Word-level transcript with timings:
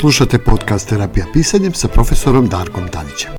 Slušate 0.00 0.38
podcast 0.38 0.88
Terapija 0.88 1.26
pisanjem 1.32 1.74
sa 1.74 1.88
profesorom 1.88 2.48
Darkom 2.48 2.88
Tanićem. 2.88 3.32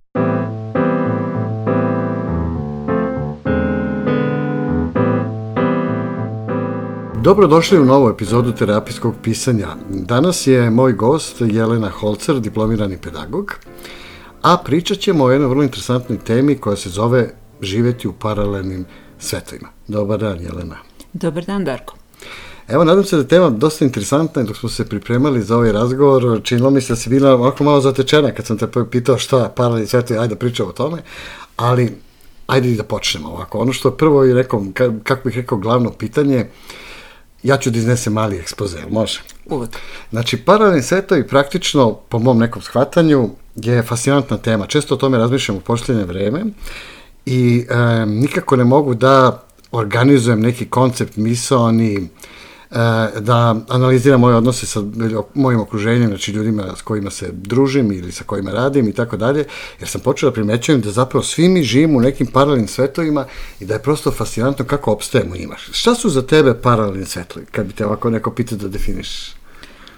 Dobrodošli 7.23 7.79
u 7.79 7.85
novu 7.85 8.09
epizodu 8.09 8.51
terapijskog 8.51 9.15
pisanja. 9.23 9.67
Danas 9.89 10.47
je 10.47 10.69
moj 10.69 10.93
gost 10.93 11.35
Jelena 11.39 11.89
Holcer, 11.89 12.39
diplomirani 12.39 12.97
pedagog, 12.97 13.55
a 14.41 14.57
pričat 14.65 14.97
ćemo 14.97 15.23
o 15.23 15.31
jednoj 15.31 15.49
vrlo 15.49 15.63
interesantnoj 15.63 16.19
temi 16.19 16.55
koja 16.55 16.75
se 16.75 16.89
zove 16.89 17.29
živeti 17.61 18.07
u 18.07 18.13
paralelnim 18.13 18.85
svetovima. 19.19 19.67
Dobar 19.87 20.19
dan, 20.19 20.41
Jelena. 20.41 20.77
Dobar 21.13 21.45
dan, 21.45 21.65
Darko. 21.65 22.00
Evo, 22.71 22.83
nadam 22.83 23.03
se 23.03 23.15
da 23.15 23.21
je 23.21 23.27
tema 23.27 23.49
dosta 23.49 23.85
interesantna 23.85 24.41
i 24.41 24.45
dok 24.45 24.57
smo 24.57 24.69
se 24.69 24.89
pripremali 24.89 25.43
za 25.43 25.55
ovaj 25.55 25.71
razgovor, 25.71 26.41
činilo 26.43 26.69
mi 26.69 26.81
se 26.81 26.93
da 26.93 26.97
si 26.97 27.09
bila 27.09 27.33
ovako 27.33 27.63
malo 27.63 27.81
zatečena 27.81 28.31
kad 28.31 28.45
sam 28.45 28.57
te 28.57 28.67
pitao 28.91 29.17
šta 29.17 29.53
paralelni 29.55 29.87
svetovi, 29.87 30.19
ajde 30.19 30.35
da 30.35 30.39
pričamo 30.39 30.69
o 30.69 30.73
tome, 30.73 30.97
ali 31.55 31.95
ajde 32.47 32.75
da 32.75 32.83
počnemo 32.83 33.27
ovako. 33.27 33.59
Ono 33.59 33.73
što 33.73 33.91
prvo 33.91 34.25
i 34.25 34.33
rekao, 34.33 34.65
kako 35.03 35.29
bih 35.29 35.37
rekao, 35.37 35.57
glavno 35.57 35.91
pitanje, 35.91 36.47
ja 37.43 37.57
ću 37.57 37.69
da 37.69 37.79
iznesem 37.79 38.13
mali 38.13 38.37
ekspoze, 38.37 38.77
može? 38.89 39.21
Uvek. 39.45 39.69
Znači, 40.09 40.37
paralelni 40.37 40.81
svetovi 40.81 41.27
praktično, 41.27 41.93
po 41.93 42.19
mom 42.19 42.37
nekom 42.37 42.61
shvatanju, 42.61 43.29
je 43.55 43.83
fascinantna 43.83 44.37
tema. 44.37 44.67
Često 44.67 44.93
o 44.93 44.97
tome 44.97 45.17
razmišljam 45.17 45.57
u 45.57 45.61
posljednje 45.61 46.03
vreme 46.03 46.43
i 47.25 47.65
e, 47.69 48.05
nikako 48.05 48.55
ne 48.55 48.63
mogu 48.63 48.93
da 48.93 49.43
organizujem 49.71 50.41
neki 50.41 50.69
koncept 50.69 51.17
misaoni, 51.17 51.95
E, 51.97 52.20
da 53.19 53.55
analiziram 53.69 54.19
moje 54.19 54.35
odnose 54.35 54.65
sa 54.65 54.81
mojim 55.33 55.59
okruženjem, 55.59 56.07
znači 56.07 56.31
ljudima 56.31 56.63
s 56.77 56.81
kojima 56.81 57.09
se 57.09 57.29
družim 57.31 57.91
ili 57.91 58.11
sa 58.11 58.23
kojima 58.23 58.51
radim 58.51 58.87
i 58.87 58.93
tako 58.93 59.17
dalje, 59.17 59.45
jer 59.79 59.89
sam 59.89 60.01
počeo 60.01 60.29
da 60.29 60.33
primećujem 60.33 60.81
da 60.81 60.91
zapravo 60.91 61.23
svi 61.23 61.49
mi 61.49 61.63
živimo 61.63 61.97
u 61.97 62.01
nekim 62.01 62.27
paralelnim 62.27 62.67
svetovima 62.67 63.25
i 63.59 63.65
da 63.65 63.73
je 63.73 63.83
prosto 63.83 64.11
fascinantno 64.11 64.65
kako 64.65 64.91
opstajemo 64.91 65.35
imaš. 65.35 65.69
Šta 65.71 65.95
su 65.95 66.09
za 66.09 66.21
tebe 66.21 66.53
paralelni 66.53 67.05
svetovi, 67.05 67.45
kad 67.51 67.65
bi 67.65 67.73
te 67.73 67.85
ovako 67.85 68.09
neko 68.09 68.31
pitao 68.31 68.57
da 68.57 68.67
definiš? 68.67 69.40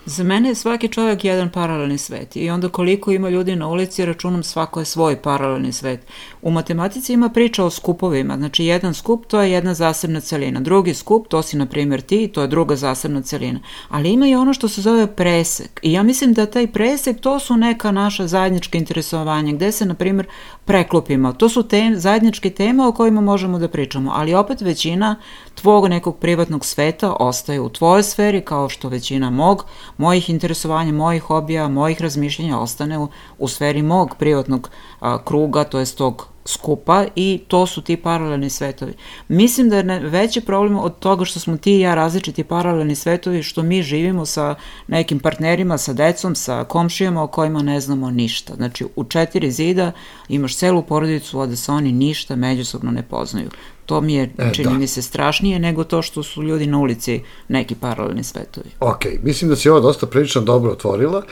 Za 0.06 0.24
mene 0.24 0.50
je 0.50 0.56
svaki 0.56 0.88
čovjek 0.88 1.26
jedan 1.26 1.50
paralelni 1.50 1.98
svet 1.98 2.36
i 2.36 2.50
onda 2.50 2.70
koliko 2.70 3.12
ima 3.12 3.30
ljudi 3.30 3.56
na 3.56 3.68
ulici 3.68 4.06
računam 4.06 4.44
svako 4.44 4.80
je 4.80 4.86
svoj 4.86 5.22
paralelni 5.22 5.72
svet. 5.72 6.06
U 6.42 6.52
matematici 6.52 7.14
ima 7.14 7.30
priča 7.30 7.66
o 7.66 7.70
skupovima, 7.70 8.38
znači 8.38 8.66
jedan 8.66 8.94
skup 8.94 9.26
to 9.26 9.42
je 9.42 9.52
jedna 9.52 9.74
zasebna 9.74 10.20
celina, 10.20 10.60
drugi 10.60 10.94
skup 10.94 11.28
to 11.28 11.42
si 11.42 11.58
na 11.58 11.66
primjer 11.66 12.02
ti, 12.02 12.28
to 12.28 12.42
je 12.42 12.48
druga 12.48 12.76
zasebna 12.76 13.22
celina, 13.22 13.60
ali 13.90 14.10
ima 14.10 14.28
i 14.28 14.36
ono 14.36 14.54
što 14.54 14.68
se 14.68 14.82
zove 14.82 15.16
presek 15.16 15.80
i 15.82 15.92
ja 15.92 16.04
mislim 16.04 16.34
da 16.34 16.46
taj 16.46 16.68
presek 16.68 17.20
to 17.22 17.40
su 17.40 17.58
neka 17.58 17.92
naša 17.92 18.28
zajednička 18.28 18.78
interesovanja 18.78 19.54
gde 19.54 19.72
se 19.72 19.86
na 19.86 19.94
primjer 19.94 20.28
preklopimo, 20.66 21.34
to 21.34 21.50
su 21.50 21.64
te, 21.64 21.92
zajedničke 21.96 22.50
teme 22.50 22.88
o 22.88 22.92
kojima 22.92 23.22
možemo 23.22 23.60
da 23.60 23.68
pričamo, 23.68 24.12
ali 24.16 24.34
opet 24.34 24.62
većina 24.62 25.16
tvog 25.56 25.88
nekog 25.88 26.18
privatnog 26.18 26.66
sveta 26.66 27.16
ostaje 27.20 27.60
u 27.60 27.70
tvojoj 27.70 28.04
sferi 28.04 28.42
kao 28.42 28.70
što 28.70 28.90
većina 28.90 29.30
mog 29.30 29.66
mojih 29.98 30.30
interesovanja, 30.30 30.92
mojih 30.92 31.24
hobija, 31.24 31.68
mojih 31.68 32.02
razmišljenja 32.02 32.60
ostane 32.60 33.00
u, 33.00 33.08
u 33.40 33.48
sferi 33.48 33.82
mog 33.82 34.16
privatnog 34.20 34.70
a, 35.00 35.24
kruga, 35.24 35.64
to 35.64 35.80
jest 35.80 35.98
tog 35.98 36.33
skupa 36.46 37.06
i 37.16 37.42
to 37.48 37.68
su 37.68 37.82
ti 37.82 37.98
paralelni 37.98 38.50
svetovi. 38.50 38.94
Mislim 39.28 39.70
da 39.70 39.78
je 39.78 40.00
veći 40.00 40.42
problem 40.42 40.78
od 40.78 41.00
toga 41.00 41.26
što 41.26 41.40
smo 41.40 41.58
ti 41.58 41.76
i 41.76 41.80
ja 41.80 41.96
različiti 41.96 42.44
paralelni 42.44 42.96
svetovi, 42.96 43.44
što 43.44 43.64
mi 43.64 43.82
živimo 43.82 44.26
sa 44.26 44.56
nekim 44.88 45.20
partnerima, 45.20 45.78
sa 45.78 45.94
decom, 45.94 46.36
sa 46.36 46.64
komšijama 46.64 47.24
o 47.24 47.28
kojima 47.28 47.62
ne 47.62 47.80
znamo 47.80 48.12
ništa. 48.12 48.56
Znači, 48.56 48.86
u 48.96 49.04
četiri 49.04 49.52
zida 49.52 49.92
imaš 50.30 50.58
celu 50.58 50.82
porodicu, 50.82 51.40
a 51.40 51.46
da 51.46 51.56
se 51.56 51.72
oni 51.72 51.92
ništa 51.92 52.36
međusobno 52.36 52.92
ne 52.92 53.04
poznaju. 53.04 53.50
To 53.86 54.02
mi 54.02 54.14
je, 54.14 54.32
e, 54.38 54.54
čini 54.54 54.70
da. 54.70 54.78
mi 54.78 54.88
se, 54.88 55.02
strašnije 55.02 55.60
nego 55.60 55.84
to 55.84 56.02
što 56.02 56.24
su 56.24 56.44
ljudi 56.44 56.68
na 56.68 56.78
ulici 56.78 57.22
neki 57.48 57.76
paralelni 57.76 58.24
svetovi. 58.24 58.70
Ok, 58.80 59.06
mislim 59.24 59.50
da 59.50 59.56
si 59.56 59.70
ovo 59.70 59.80
dosta 59.80 60.08
prilično 60.08 60.42
dobro 60.42 60.72
otvorila 60.72 61.24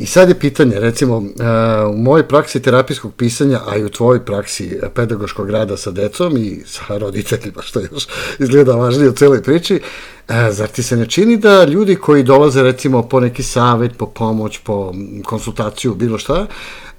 i 0.00 0.06
sad 0.06 0.28
je 0.28 0.38
pitanje, 0.38 0.80
recimo, 0.80 1.16
uh, 1.16 1.24
u 1.94 1.96
mojoj 1.96 2.28
praksi 2.28 2.62
terapijskog 2.62 3.14
pisanja, 3.14 3.60
a 3.66 3.76
i 3.76 3.84
u 3.84 3.88
tvojoj 3.88 4.24
praksi 4.24 4.78
pedagoškog 4.94 5.50
rada 5.50 5.76
sa 5.76 5.90
decom 5.90 6.36
i 6.36 6.62
sa 6.66 6.98
roditeljima, 6.98 7.62
što 7.62 7.80
još 7.80 8.06
izgleda 8.38 8.72
važnije 8.72 9.10
u 9.10 9.12
celoj 9.12 9.42
priči, 9.42 9.80
uh, 10.28 10.34
zar 10.50 10.68
ti 10.68 10.82
se 10.82 10.96
ne 10.96 11.06
čini 11.06 11.36
da 11.36 11.64
ljudi 11.64 11.96
koji 11.96 12.22
dolaze, 12.22 12.62
recimo, 12.62 13.02
po 13.02 13.20
neki 13.20 13.42
savet, 13.42 13.96
po 13.96 14.06
pomoć, 14.06 14.58
po 14.58 14.92
konsultaciju, 15.24 15.94
bilo 15.94 16.18
šta, 16.18 16.46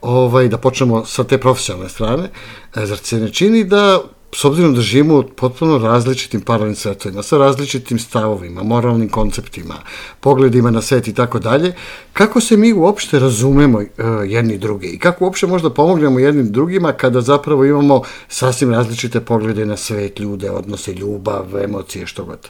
ovaj, 0.01 0.47
da 0.47 0.57
počnemo 0.57 1.05
sa 1.05 1.23
te 1.23 1.37
profesionalne 1.37 1.89
strane, 1.89 2.23
uh, 2.23 2.83
zar 2.83 2.97
ti 2.97 3.07
se 3.07 3.19
ne 3.19 3.33
čini 3.33 3.63
da 3.63 4.01
s 4.35 4.45
obzirom 4.45 4.75
da 4.75 4.81
živimo 4.81 5.19
u 5.19 5.23
potpuno 5.23 5.77
različitim 5.77 6.41
paralelnim 6.41 6.75
svetovima, 6.75 7.23
sa 7.23 7.37
različitim 7.37 7.99
stavovima, 7.99 8.63
moralnim 8.63 9.09
konceptima, 9.09 9.75
pogledima 10.19 10.71
na 10.71 10.81
svet 10.81 11.07
i 11.07 11.13
tako 11.13 11.39
dalje, 11.39 11.73
kako 12.13 12.41
se 12.41 12.57
mi 12.57 12.73
uopšte 12.73 13.19
razumemo 13.19 13.77
uh, 13.77 13.85
jedni 14.25 14.57
drugi 14.57 14.87
i 14.87 14.99
kako 14.99 15.25
uopšte 15.25 15.47
možda 15.47 15.69
pomognemo 15.69 16.19
jednim 16.19 16.51
drugima 16.51 16.91
kada 16.91 17.21
zapravo 17.21 17.65
imamo 17.65 18.01
sasvim 18.27 18.71
različite 18.71 19.21
poglede 19.21 19.65
na 19.65 19.77
svet, 19.77 20.19
ljude, 20.19 20.51
odnose, 20.51 20.93
ljubav, 20.93 21.45
emocije, 21.63 22.07
što 22.07 22.25
god. 22.25 22.49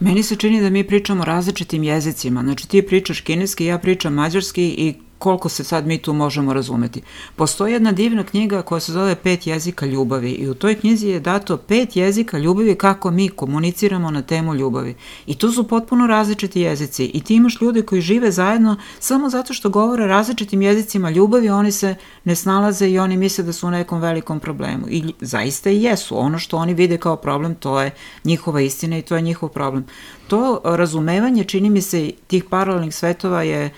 Meni 0.00 0.22
se 0.22 0.36
čini 0.36 0.60
da 0.60 0.70
mi 0.70 0.84
pričamo 0.84 1.24
različitim 1.24 1.82
jezicima. 1.82 2.42
Znači 2.42 2.68
ti 2.68 2.82
pričaš 2.82 3.20
kineski, 3.20 3.64
ja 3.64 3.78
pričam 3.78 4.14
mađarski 4.14 4.64
i 4.64 4.94
koliko 5.18 5.48
se 5.48 5.64
sad 5.64 5.86
mi 5.86 5.98
tu 5.98 6.12
možemo 6.12 6.52
razumeti. 6.52 7.02
Postoji 7.36 7.72
jedna 7.72 7.92
divna 7.92 8.24
knjiga 8.24 8.62
koja 8.62 8.80
se 8.80 8.92
zove 8.92 9.14
Pet 9.14 9.46
jezika 9.46 9.86
ljubavi 9.86 10.30
i 10.30 10.48
u 10.48 10.54
toj 10.54 10.74
knjizi 10.74 11.08
je 11.08 11.20
dato 11.20 11.56
pet 11.56 11.96
jezika 11.96 12.38
ljubavi 12.38 12.74
kako 12.74 13.10
mi 13.10 13.28
komuniciramo 13.28 14.10
na 14.10 14.22
temu 14.22 14.54
ljubavi. 14.54 14.94
I 15.26 15.34
tu 15.34 15.52
su 15.52 15.68
potpuno 15.68 16.06
različiti 16.06 16.60
jezici 16.60 17.04
i 17.04 17.20
ti 17.20 17.34
imaš 17.34 17.60
ljude 17.60 17.82
koji 17.82 18.00
žive 18.00 18.30
zajedno 18.30 18.76
samo 18.98 19.30
zato 19.30 19.54
što 19.54 19.70
govore 19.70 20.06
različitim 20.06 20.62
jezicima 20.62 21.10
ljubavi, 21.10 21.48
oni 21.48 21.72
se 21.72 21.94
ne 22.24 22.34
snalaze 22.34 22.88
i 22.88 22.98
oni 22.98 23.16
misle 23.16 23.44
da 23.44 23.52
su 23.52 23.66
u 23.66 23.70
nekom 23.70 24.00
velikom 24.00 24.40
problemu. 24.40 24.86
I 24.88 25.04
zaista 25.20 25.70
i 25.70 25.82
jesu. 25.82 26.18
Ono 26.18 26.38
što 26.38 26.56
oni 26.56 26.74
vide 26.74 26.98
kao 26.98 27.16
problem, 27.16 27.54
to 27.54 27.80
je 27.80 27.90
njihova 28.24 28.60
istina 28.60 28.98
i 28.98 29.02
to 29.02 29.16
je 29.16 29.22
njihov 29.22 29.48
problem. 29.48 29.86
To 30.28 30.60
razumevanje, 30.64 31.44
čini 31.44 31.70
mi 31.70 31.82
se, 31.82 32.10
tih 32.26 32.44
paralelnih 32.44 32.94
svetova 32.94 33.42
je 33.42 33.70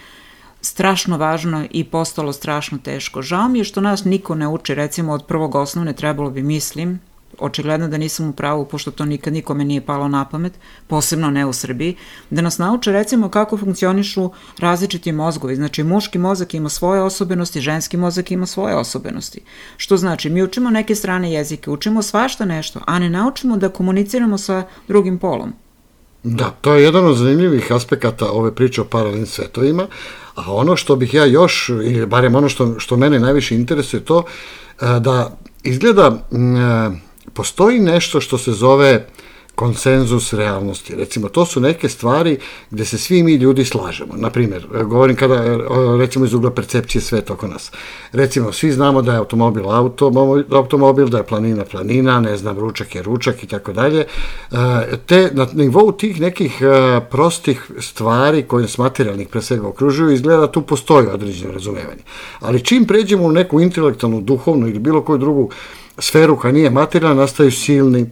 strašno 0.61 1.17
važno 1.17 1.67
i 1.71 1.85
postalo 1.85 2.33
strašno 2.33 2.79
teško. 2.79 3.23
Žao 3.23 3.49
mi 3.49 3.59
je 3.59 3.65
što 3.65 3.81
nas 3.81 4.05
niko 4.05 4.35
ne 4.35 4.49
uči, 4.49 4.75
recimo 4.75 5.13
od 5.13 5.27
prvog 5.27 5.55
osnovne 5.55 5.93
trebalo 5.93 6.31
bi, 6.31 6.43
mislim, 6.43 7.01
očigledno 7.39 7.89
da 7.89 7.99
nisam 7.99 8.29
u 8.29 8.33
pravu, 8.33 8.65
pošto 8.65 8.91
to 8.91 9.05
nikad 9.05 9.33
nikome 9.33 9.65
nije 9.65 9.81
palo 9.81 10.09
na 10.09 10.25
pamet, 10.25 10.53
posebno 10.87 11.31
ne 11.31 11.47
u 11.47 11.53
Srbiji, 11.53 11.97
da 12.31 12.43
nas 12.43 12.59
nauče 12.59 12.93
recimo 12.93 13.29
kako 13.29 13.57
funkcionišu 13.57 14.31
različiti 14.59 15.13
mozgovi. 15.13 15.57
Znači, 15.57 15.83
muški 15.83 16.19
mozak 16.19 16.55
ima 16.55 16.69
svoje 16.69 17.03
osobenosti, 17.03 17.61
ženski 17.61 17.97
mozak 17.97 18.31
ima 18.31 18.47
svoje 18.47 18.75
osobenosti. 18.75 19.41
Što 19.77 19.97
znači, 19.97 20.31
mi 20.31 20.43
učimo 20.43 20.71
neke 20.71 20.95
strane 20.95 21.33
jezike, 21.33 21.71
učimo 21.71 22.03
svašta 22.03 22.45
nešto, 22.45 22.81
a 22.87 22.99
ne 22.99 23.11
naučimo 23.11 23.57
da 23.57 23.69
komuniciramo 23.69 24.39
sa 24.39 24.63
drugim 24.89 25.19
polom. 25.19 25.53
Da, 26.23 26.51
to 26.61 26.75
je 26.75 26.83
jedan 26.83 27.07
od 27.07 27.17
zanimljivih 27.17 27.73
aspekata 27.73 28.31
ove 28.31 28.55
priče 28.55 28.81
o 28.81 28.85
paralelnim 28.85 29.27
svetovima, 29.27 29.87
A 30.39 30.53
ono 30.55 30.77
što 30.77 30.97
bih 30.97 31.15
ja 31.15 31.25
još, 31.25 31.69
ili 31.69 32.07
barem 32.07 32.35
ono 32.35 32.49
što, 32.49 32.75
što 32.79 32.97
mene 32.97 33.19
najviše 33.19 33.55
interesuje 33.55 34.05
to, 34.05 34.23
e, 34.81 35.01
da 35.01 35.37
izgleda 35.63 36.07
e, 36.07 36.39
postoji 37.33 37.81
nešto 37.81 38.21
što 38.21 38.39
se 38.39 38.53
zove 38.53 39.07
konsenzus 39.59 40.33
realnosti. 40.33 40.95
Recimo, 40.95 41.29
to 41.29 41.47
su 41.47 41.61
neke 41.61 41.89
stvari 41.89 42.39
gde 42.71 42.85
se 42.85 42.99
svi 42.99 43.23
mi 43.23 43.35
ljudi 43.35 43.65
slažemo. 43.65 44.15
Naprimjer, 44.17 44.67
govorim 44.85 45.17
kada, 45.17 45.59
recimo, 45.99 46.25
iz 46.25 46.35
ugla 46.35 46.51
percepcije 46.51 47.03
sveta 47.03 47.33
oko 47.33 47.47
nas. 47.47 47.73
Recimo, 48.13 48.53
svi 48.53 48.73
znamo 48.73 49.03
da 49.03 49.13
je 49.13 49.19
automobil 49.19 49.71
auto, 49.71 50.13
automobil, 50.51 51.09
da 51.09 51.19
je 51.19 51.27
planina 51.27 51.65
planina, 51.65 52.21
ne 52.21 52.37
znam, 52.37 52.59
ručak 52.59 52.95
je 52.95 53.03
ručak 53.03 53.43
i 53.45 53.47
tako 53.47 53.73
dalje. 53.73 54.05
Te, 55.07 55.31
na 55.33 55.47
nivou 55.53 55.93
tih 55.93 56.21
nekih 56.21 56.63
e, 56.63 57.01
prostih 57.11 57.71
stvari 57.81 58.43
koje 58.43 58.63
nas 58.63 58.79
materijalnih 58.79 59.29
pre 59.29 59.43
svega 59.43 59.69
okružuju, 59.69 60.15
izgleda 60.15 60.41
da 60.41 60.53
tu 60.53 60.63
postoji 60.63 61.07
određeno 61.07 61.53
razumevanje. 61.53 62.03
Ali 62.41 62.65
čim 62.65 62.85
pređemo 62.85 63.25
u 63.25 63.33
neku 63.33 63.61
intelektualnu, 63.61 64.21
duhovnu 64.21 64.69
ili 64.69 64.79
bilo 64.79 65.03
koju 65.03 65.19
drugu 65.19 65.51
sferu 65.99 66.37
koja 66.37 66.53
nije 66.53 66.71
materijalna, 66.71 67.21
nastaju 67.21 67.53
silni 67.53 68.11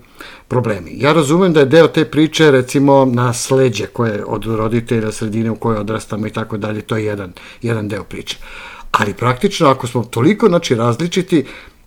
problemi. 0.48 0.90
Ja 0.94 1.12
razumem 1.12 1.52
da 1.52 1.60
je 1.60 1.66
deo 1.66 1.88
te 1.88 2.04
priče 2.04 2.50
recimo 2.50 3.04
nasleđe 3.04 3.86
koje 3.86 4.24
od 4.24 4.44
roditelja 4.46 5.12
sredine 5.12 5.50
u 5.50 5.56
kojoj 5.56 5.78
odrastamo 5.78 6.26
i 6.26 6.30
tako 6.30 6.56
dalje, 6.56 6.80
to 6.80 6.96
je 6.96 7.04
jedan, 7.04 7.32
jedan 7.62 7.88
deo 7.88 8.04
priče. 8.04 8.38
Ali 8.90 9.14
praktično 9.14 9.68
ako 9.68 9.86
smo 9.86 10.04
toliko 10.04 10.48
znači, 10.48 10.74
različiti, 10.74 11.44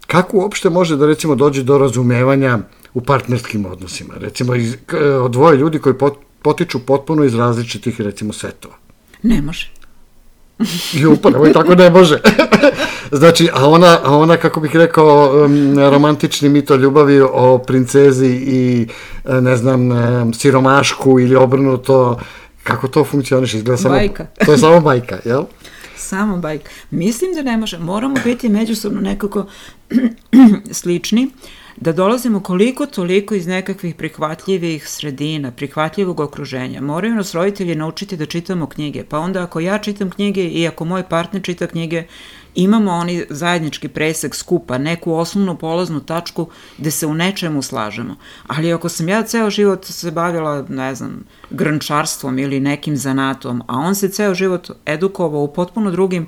kako 0.08 0.38
uopšte 0.38 0.70
može 0.70 0.98
da 0.98 1.06
recimo 1.06 1.36
dođe 1.36 1.64
do 1.64 1.78
razumevanja 1.78 2.60
u 2.94 3.02
partnerskim 3.02 3.66
odnosima? 3.66 4.14
Recimo 4.18 4.56
iz, 4.56 4.76
od 5.22 5.32
dvoje 5.32 5.58
ljudi 5.58 5.80
koji 5.80 5.98
pot, 5.98 6.18
potiču 6.42 6.80
potpuno 6.80 7.24
iz 7.24 7.36
različitih 7.36 8.02
recimo 8.02 8.34
svetova. 8.34 8.76
Ne 9.24 9.42
može. 9.42 9.79
I 10.94 11.06
upadamo 11.06 11.48
i 11.48 11.54
tako 11.54 11.76
ne 11.76 11.90
može. 11.90 12.20
znači, 13.12 13.50
a 13.54 13.70
ona, 13.70 14.00
a 14.04 14.18
ona, 14.18 14.38
kako 14.38 14.60
bih 14.60 14.76
rekao, 14.76 15.48
romantični 15.92 16.50
mito 16.50 16.76
ljubavi 16.76 17.22
o 17.22 17.58
princezi 17.58 18.28
i, 18.28 18.88
e, 19.26 19.42
ne 19.42 19.58
znam, 19.58 19.90
siromašku 20.34 21.20
ili 21.20 21.36
obrnuto, 21.36 22.20
kako 22.64 22.88
to 22.88 23.04
funkcioniše? 23.04 23.58
Izgleda 23.58 23.78
samo, 23.78 23.96
bajka. 23.96 24.26
to 24.46 24.52
je 24.52 24.58
samo 24.58 24.80
bajka, 24.80 25.20
jel? 25.26 25.44
Samo 25.96 26.38
bajka. 26.38 26.70
Mislim 26.92 27.34
da 27.34 27.42
ne 27.42 27.58
može. 27.58 27.78
Moramo 27.78 28.16
biti 28.24 28.50
međusobno 28.50 29.02
nekako 29.02 29.46
slični 30.72 31.32
da 31.82 31.92
dolazimo 31.92 32.40
koliko 32.40 32.86
toliko 32.86 33.36
iz 33.36 33.48
nekakvih 33.48 33.96
prihvatljivih 33.96 34.90
sredina, 34.90 35.52
prihvatljivog 35.52 36.20
okruženja. 36.20 36.82
Moraju 36.82 37.16
nas 37.16 37.34
roditelji 37.34 37.76
naučiti 37.76 38.18
da 38.18 38.26
čitamo 38.26 38.68
knjige, 38.68 39.04
pa 39.04 39.20
onda 39.20 39.44
ako 39.44 39.60
ja 39.60 39.78
čitam 39.78 40.10
knjige 40.10 40.48
i 40.48 40.68
ako 40.68 40.86
moj 40.86 41.04
partner 41.04 41.44
čita 41.44 41.68
knjige, 41.68 42.04
imamo 42.56 42.92
oni 42.92 43.26
zajednički 43.30 43.88
presek 43.88 44.36
skupa, 44.36 44.78
neku 44.78 45.14
osnovnu 45.14 45.58
polaznu 45.58 46.00
tačku 46.00 46.48
gde 46.78 46.92
se 46.92 47.08
u 47.08 47.14
nečemu 47.14 47.62
slažemo. 47.62 48.16
Ali 48.48 48.74
ako 48.74 48.90
sam 48.90 49.10
ja 49.10 49.24
ceo 49.24 49.50
život 49.50 49.86
se 49.86 50.12
bavila, 50.12 50.66
ne 50.70 50.96
znam, 50.96 51.24
grnčarstvom 51.50 52.40
ili 52.40 52.60
nekim 52.60 52.98
zanatom, 52.98 53.64
a 53.68 53.78
on 53.78 53.96
se 53.96 54.10
ceo 54.10 54.34
život 54.34 54.70
edukovao 54.86 55.42
u 55.42 55.54
potpuno 55.54 55.92
drugim 55.92 56.28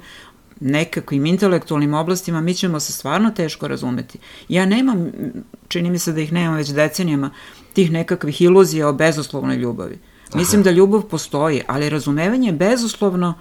nekakvim 0.61 1.25
intelektualnim 1.25 1.93
oblastima, 1.93 2.41
mi 2.41 2.53
ćemo 2.53 2.79
se 2.79 2.93
stvarno 2.93 3.31
teško 3.31 3.67
razumeti. 3.67 4.19
Ja 4.49 4.65
nemam, 4.65 5.11
čini 5.67 5.89
mi 5.89 5.99
se 5.99 6.13
da 6.13 6.21
ih 6.21 6.33
nemam 6.33 6.55
već 6.55 6.69
decenijama, 6.69 7.29
tih 7.73 7.91
nekakvih 7.91 8.41
iluzija 8.41 8.87
o 8.87 8.93
bezuslovnoj 8.93 9.55
ljubavi. 9.55 9.99
Mislim 10.35 10.61
Aha. 10.61 10.63
da 10.63 10.71
ljubav 10.71 11.01
postoji, 11.01 11.61
ali 11.67 11.89
razumevanje 11.89 12.51
bezuslovno 12.51 13.33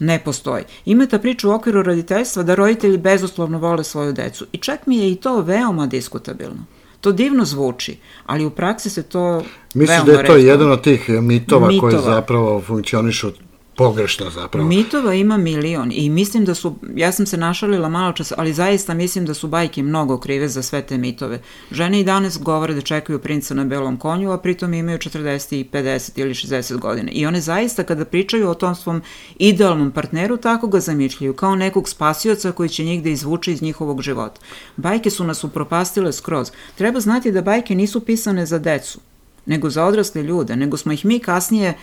ne 0.00 0.18
postoji. 0.24 0.64
Ima 0.84 1.06
ta 1.06 1.18
priča 1.18 1.48
u 1.48 1.52
okviru 1.52 1.82
roditeljstva 1.82 2.42
da 2.42 2.54
roditelji 2.54 2.98
bezuslovno 2.98 3.58
vole 3.58 3.84
svoju 3.84 4.12
decu 4.12 4.46
i 4.52 4.58
čak 4.58 4.86
mi 4.86 4.98
je 4.98 5.12
i 5.12 5.16
to 5.16 5.40
veoma 5.40 5.86
diskutabilno. 5.86 6.64
To 7.00 7.12
divno 7.12 7.44
zvuči, 7.44 7.98
ali 8.26 8.44
u 8.44 8.50
praksi 8.50 8.90
se 8.90 9.02
to 9.02 9.42
Misliš 9.74 10.02
da 10.06 10.12
je 10.12 10.16
to 10.16 10.22
redko. 10.22 10.36
jedan 10.36 10.70
od 10.72 10.82
tih 10.82 11.08
mitova, 11.10 11.68
mitova. 11.68 11.90
koji 11.90 12.02
zapravo 12.02 12.62
funkcionišu 12.66 13.30
pogrešno 13.76 14.30
zapravo. 14.30 14.68
Mitova 14.68 15.14
ima 15.14 15.36
milion 15.36 15.92
i 15.92 16.10
mislim 16.10 16.44
da 16.44 16.54
su, 16.54 16.76
ja 16.96 17.12
sam 17.12 17.26
se 17.26 17.36
našalila 17.36 17.88
malo 17.88 18.12
čas, 18.12 18.32
ali 18.36 18.52
zaista 18.52 18.94
mislim 18.94 19.26
da 19.26 19.34
su 19.34 19.48
bajke 19.48 19.82
mnogo 19.82 20.18
krive 20.18 20.48
za 20.48 20.62
sve 20.62 20.82
te 20.82 20.98
mitove. 20.98 21.40
Žene 21.70 22.00
i 22.00 22.04
danas 22.04 22.38
govore 22.38 22.74
da 22.74 22.80
čekaju 22.80 23.18
princa 23.18 23.54
na 23.54 23.64
belom 23.64 23.96
konju, 23.96 24.30
a 24.30 24.38
pritom 24.38 24.74
imaju 24.74 24.98
40 24.98 25.56
i 25.56 25.68
50 25.72 26.10
ili 26.14 26.34
60 26.34 26.78
godina. 26.78 27.10
I 27.10 27.26
one 27.26 27.40
zaista 27.40 27.84
kada 27.84 28.04
pričaju 28.04 28.48
o 28.48 28.54
tom 28.54 28.74
svom 28.74 29.02
idealnom 29.38 29.90
partneru, 29.90 30.36
tako 30.36 30.66
ga 30.66 30.80
zamišljaju, 30.80 31.34
kao 31.34 31.54
nekog 31.54 31.88
spasioca 31.88 32.52
koji 32.52 32.68
će 32.68 32.84
njih 32.84 33.02
da 33.02 33.08
izvuče 33.08 33.52
iz 33.52 33.62
njihovog 33.62 34.02
života. 34.02 34.40
Bajke 34.76 35.10
su 35.10 35.24
nas 35.24 35.44
upropastile 35.44 36.12
skroz. 36.12 36.50
Treba 36.74 37.00
znati 37.00 37.32
da 37.32 37.42
bajke 37.42 37.74
nisu 37.74 38.00
pisane 38.00 38.46
za 38.46 38.58
decu, 38.58 38.98
nego 39.46 39.70
za 39.70 39.84
odrasle 39.84 40.22
ljude, 40.22 40.56
nego 40.56 40.76
smo 40.76 40.92
ih 40.92 41.04
mi 41.04 41.18
kasnije 41.18 41.74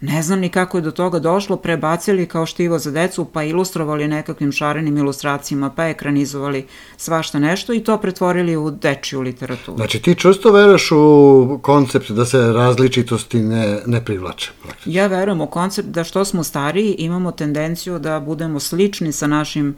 Ne 0.00 0.22
znam 0.22 0.40
ni 0.40 0.48
kako 0.48 0.78
je 0.78 0.82
do 0.82 0.90
toga 0.90 1.18
došlo, 1.18 1.56
prebacili 1.56 2.26
kao 2.26 2.46
štivo 2.46 2.78
za 2.78 2.90
decu, 2.90 3.24
pa 3.24 3.42
ilustrovali 3.42 4.08
nekakvim 4.08 4.52
šarenim 4.52 4.96
ilustracijama, 4.96 5.70
pa 5.70 5.88
ekranizovali 5.88 6.66
svašta 6.96 7.38
nešto 7.38 7.72
i 7.74 7.84
to 7.84 7.98
pretvorili 7.98 8.56
u 8.56 8.70
dečiju 8.70 9.20
literaturu. 9.20 9.76
Znači 9.76 10.02
ti 10.02 10.14
često 10.14 10.52
veruješ 10.52 10.92
u 10.92 11.58
koncept 11.62 12.10
da 12.10 12.24
se 12.24 12.38
različitosti 12.38 13.38
ne, 13.38 13.82
ne 13.86 14.04
privlače? 14.04 14.50
Ja 14.84 15.06
verujem 15.06 15.40
u 15.40 15.46
koncept 15.46 15.88
da 15.88 16.04
što 16.04 16.24
smo 16.24 16.44
stariji 16.44 16.94
imamo 16.98 17.32
tendenciju 17.32 17.98
da 17.98 18.20
budemo 18.20 18.60
slični 18.60 19.12
sa 19.12 19.26
našim 19.26 19.76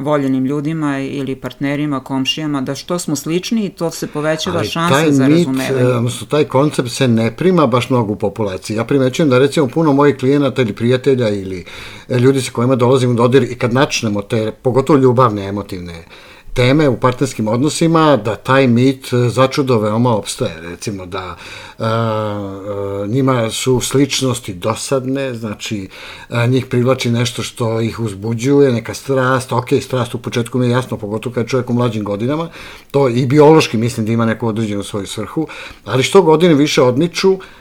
voljenim 0.00 0.44
ljudima 0.44 0.98
ili 0.98 1.36
partnerima, 1.36 2.00
komšijama, 2.00 2.60
da 2.60 2.74
što 2.74 2.98
smo 2.98 3.16
slični, 3.16 3.68
to 3.68 3.90
se 3.90 4.06
povećava 4.06 4.58
Ali 4.58 4.68
šansa 4.68 5.10
za 5.10 5.28
mit, 5.28 5.36
razumevanje. 5.36 5.82
E, 5.82 5.96
odnosno, 5.96 6.26
taj 6.26 6.44
koncept 6.44 6.90
se 6.90 7.08
ne 7.08 7.36
prima 7.36 7.66
baš 7.66 7.90
mnogo 7.90 8.12
u 8.12 8.16
populaciji. 8.16 8.76
Ja 8.76 8.84
primećujem 8.84 9.30
da 9.30 9.38
recimo 9.38 9.66
puno 9.66 9.92
mojih 9.92 10.16
klijenata 10.16 10.62
ili 10.62 10.72
prijatelja 10.72 11.28
ili 11.28 11.64
e, 12.08 12.18
ljudi 12.18 12.40
sa 12.40 12.52
kojima 12.52 12.76
dolazim 12.76 13.10
u 13.10 13.14
dodir 13.14 13.42
i 13.42 13.54
kad 13.54 13.74
načnemo 13.74 14.22
te, 14.22 14.52
pogotovo 14.62 14.98
ljubavne, 14.98 15.48
emotivne 15.48 16.04
teme 16.54 16.88
u 16.88 17.00
partnerskim 17.00 17.48
odnosima, 17.48 18.16
da 18.16 18.36
taj 18.36 18.66
mit 18.66 19.12
e, 19.12 19.28
začudo 19.28 19.78
veoma 19.78 20.16
opstaje. 20.16 20.60
Recimo 20.60 21.06
da 21.06 21.36
a, 21.78 21.86
a, 21.86 23.04
njima 23.08 23.50
su 23.50 23.80
sličnosti 23.80 24.54
dosadne, 24.54 25.34
znači 25.34 25.88
a, 26.28 26.46
njih 26.46 26.66
privlači 26.66 27.10
nešto 27.10 27.42
što 27.42 27.80
ih 27.80 28.00
uzbuđuje, 28.00 28.72
neka 28.72 28.94
strast, 28.94 29.52
ok, 29.52 29.68
strast 29.82 30.14
u 30.14 30.18
početku 30.18 30.58
mi 30.58 30.66
je 30.66 30.70
jasno, 30.70 30.96
pogotovo 30.96 31.34
kad 31.34 31.44
je 31.44 31.48
čovjek 31.48 31.70
u 31.70 31.72
mlađim 31.72 32.04
godinama, 32.04 32.48
to 32.90 33.08
i 33.08 33.26
biološki 33.26 33.76
mislim 33.76 34.06
da 34.06 34.12
ima 34.12 34.26
neku 34.26 34.48
određenu 34.48 34.82
svoju 34.82 35.06
svrhu, 35.06 35.46
ali 35.84 36.02
što 36.02 36.22
godine 36.22 36.54
više 36.54 36.82
odniču, 36.82 37.32
a, 37.32 37.60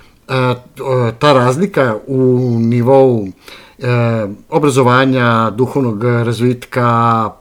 ta 1.20 1.34
razlika 1.34 1.98
u 2.08 2.18
nivou 2.60 3.28
e, 3.28 3.84
obrazovanja, 4.50 5.50
duhovnog 5.50 6.04
razvitka, 6.04 6.84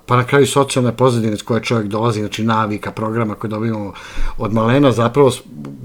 pa 0.06 0.16
na 0.16 0.24
kraju 0.24 0.46
socijalne 0.46 0.96
pozadine 0.96 1.36
s 1.36 1.42
koje 1.42 1.62
čovjek 1.62 1.86
dolazi, 1.88 2.20
znači 2.20 2.44
navika, 2.44 2.92
programa 2.92 3.34
koje 3.34 3.48
dobijamo 3.48 3.92
od 4.38 4.52
malena, 4.52 4.92
zapravo 4.92 5.30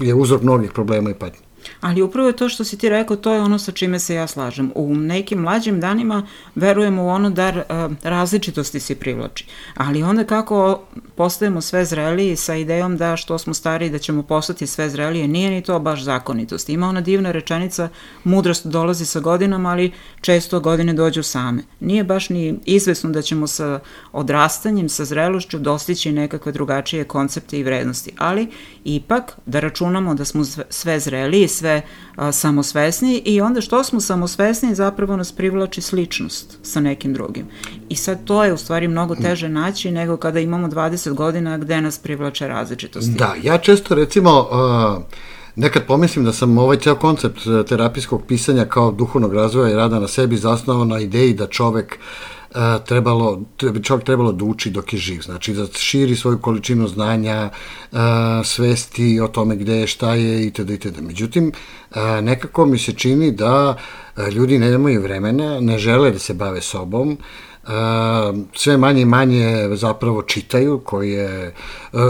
je 0.00 0.14
uzrok 0.14 0.42
mnogih 0.42 0.72
problema 0.72 1.10
i 1.10 1.14
patnje. 1.14 1.43
Ali 1.80 2.02
upravo 2.02 2.28
je 2.28 2.36
to 2.36 2.48
što 2.48 2.64
si 2.64 2.78
ti 2.78 2.88
rekao, 2.88 3.16
to 3.16 3.32
je 3.32 3.40
ono 3.40 3.58
sa 3.58 3.72
čime 3.72 3.98
se 3.98 4.14
ja 4.14 4.26
slažem. 4.26 4.72
U 4.74 4.94
nekim 4.94 5.38
mlađim 5.38 5.80
danima 5.80 6.26
verujemo 6.54 7.02
u 7.02 7.08
ono 7.08 7.30
da 7.30 7.48
uh, 7.48 7.96
različitosti 8.02 8.80
se 8.80 8.94
privlači. 8.94 9.46
Ali 9.76 10.02
onda 10.02 10.24
kako 10.24 10.82
postajemo 11.14 11.60
sve 11.60 11.84
zreliji 11.84 12.36
sa 12.36 12.54
idejom 12.54 12.96
da 12.96 13.16
što 13.16 13.38
smo 13.38 13.54
stariji 13.54 13.90
da 13.90 13.98
ćemo 13.98 14.22
postati 14.22 14.66
sve 14.66 14.90
zrelije, 14.90 15.28
nije 15.28 15.50
ni 15.50 15.62
to 15.62 15.78
baš 15.78 16.02
zakonitost. 16.02 16.68
Ima 16.68 16.88
ona 16.88 17.00
divna 17.00 17.32
rečenica, 17.32 17.88
mudrost 18.24 18.66
dolazi 18.66 19.06
sa 19.06 19.20
godinama, 19.20 19.70
ali 19.70 19.92
često 20.20 20.60
godine 20.60 20.92
dođu 20.92 21.22
same. 21.22 21.62
Nije 21.80 22.04
baš 22.04 22.28
ni 22.28 22.58
izvesno 22.64 23.10
da 23.10 23.22
ćemo 23.22 23.46
sa 23.46 23.80
odrastanjem, 24.12 24.88
sa 24.88 25.04
zrelošću 25.04 25.58
dostići 25.58 26.12
nekakve 26.12 26.52
drugačije 26.52 27.04
koncepte 27.04 27.58
i 27.58 27.62
vrednosti, 27.62 28.12
ali 28.18 28.48
ipak 28.84 29.32
da 29.46 29.60
računamo 29.60 30.14
da 30.14 30.24
smo 30.24 30.44
sve 30.70 31.00
zreliji, 31.00 31.48
sve 31.54 31.82
a, 32.16 32.32
samosvesni 32.32 33.22
i 33.24 33.40
onda 33.40 33.60
što 33.60 33.84
smo 33.84 34.00
samosvesni 34.00 34.74
zapravo 34.74 35.16
nas 35.16 35.32
privlači 35.32 35.80
sličnost 35.80 36.58
sa 36.62 36.80
nekim 36.80 37.12
drugim. 37.12 37.46
I 37.88 37.96
sad 37.96 38.24
to 38.24 38.44
je 38.44 38.52
u 38.52 38.56
stvari 38.56 38.88
mnogo 38.88 39.14
teže 39.14 39.48
naći 39.48 39.90
nego 39.90 40.16
kada 40.16 40.40
imamo 40.40 40.68
20 40.68 41.12
godina 41.14 41.58
gde 41.58 41.80
nas 41.80 41.98
privlače 41.98 42.48
različitosti. 42.48 43.10
Da, 43.10 43.34
ja 43.42 43.58
često 43.58 43.94
recimo 43.94 44.40
uh, 44.40 45.02
nekad 45.56 45.86
pomislim 45.86 46.24
da 46.24 46.32
sam 46.32 46.58
ovaj 46.58 46.78
ceo 46.78 46.94
koncept 46.94 47.38
terapijskog 47.68 48.22
pisanja 48.28 48.64
kao 48.64 48.92
duhovnog 48.92 49.34
razvoja 49.34 49.70
i 49.70 49.76
rada 49.76 49.98
na 49.98 50.08
sebi 50.08 50.36
zasnovao 50.36 50.84
na 50.84 51.00
ideji 51.00 51.34
da 51.34 51.46
čovek 51.46 51.98
trebalo, 52.86 53.42
bi 53.72 53.82
čovjek 53.82 54.06
trebalo 54.06 54.32
da 54.32 54.44
uči 54.44 54.70
dok 54.70 54.92
je 54.92 54.98
živ, 54.98 55.20
znači 55.20 55.54
da 55.54 55.66
širi 55.78 56.16
svoju 56.16 56.38
količinu 56.38 56.88
znanja, 56.88 57.50
svesti 58.44 59.20
o 59.20 59.28
tome 59.28 59.56
gde 59.56 59.76
je, 59.76 59.86
šta 59.86 60.14
je 60.14 60.46
itd. 60.46 60.70
itd. 60.70 61.00
Međutim, 61.02 61.52
nekako 62.22 62.66
mi 62.66 62.78
se 62.78 62.92
čini 62.92 63.32
da 63.32 63.76
ljudi 64.32 64.58
nemaju 64.58 65.02
vremena, 65.02 65.60
ne 65.60 65.78
žele 65.78 66.10
da 66.10 66.18
se 66.18 66.34
bave 66.34 66.60
sobom, 66.60 67.18
sve 68.52 68.76
manje 68.76 69.02
i 69.02 69.04
manje 69.04 69.68
zapravo 69.72 70.22
čitaju, 70.22 70.80
koji 70.84 71.10
je, 71.10 71.54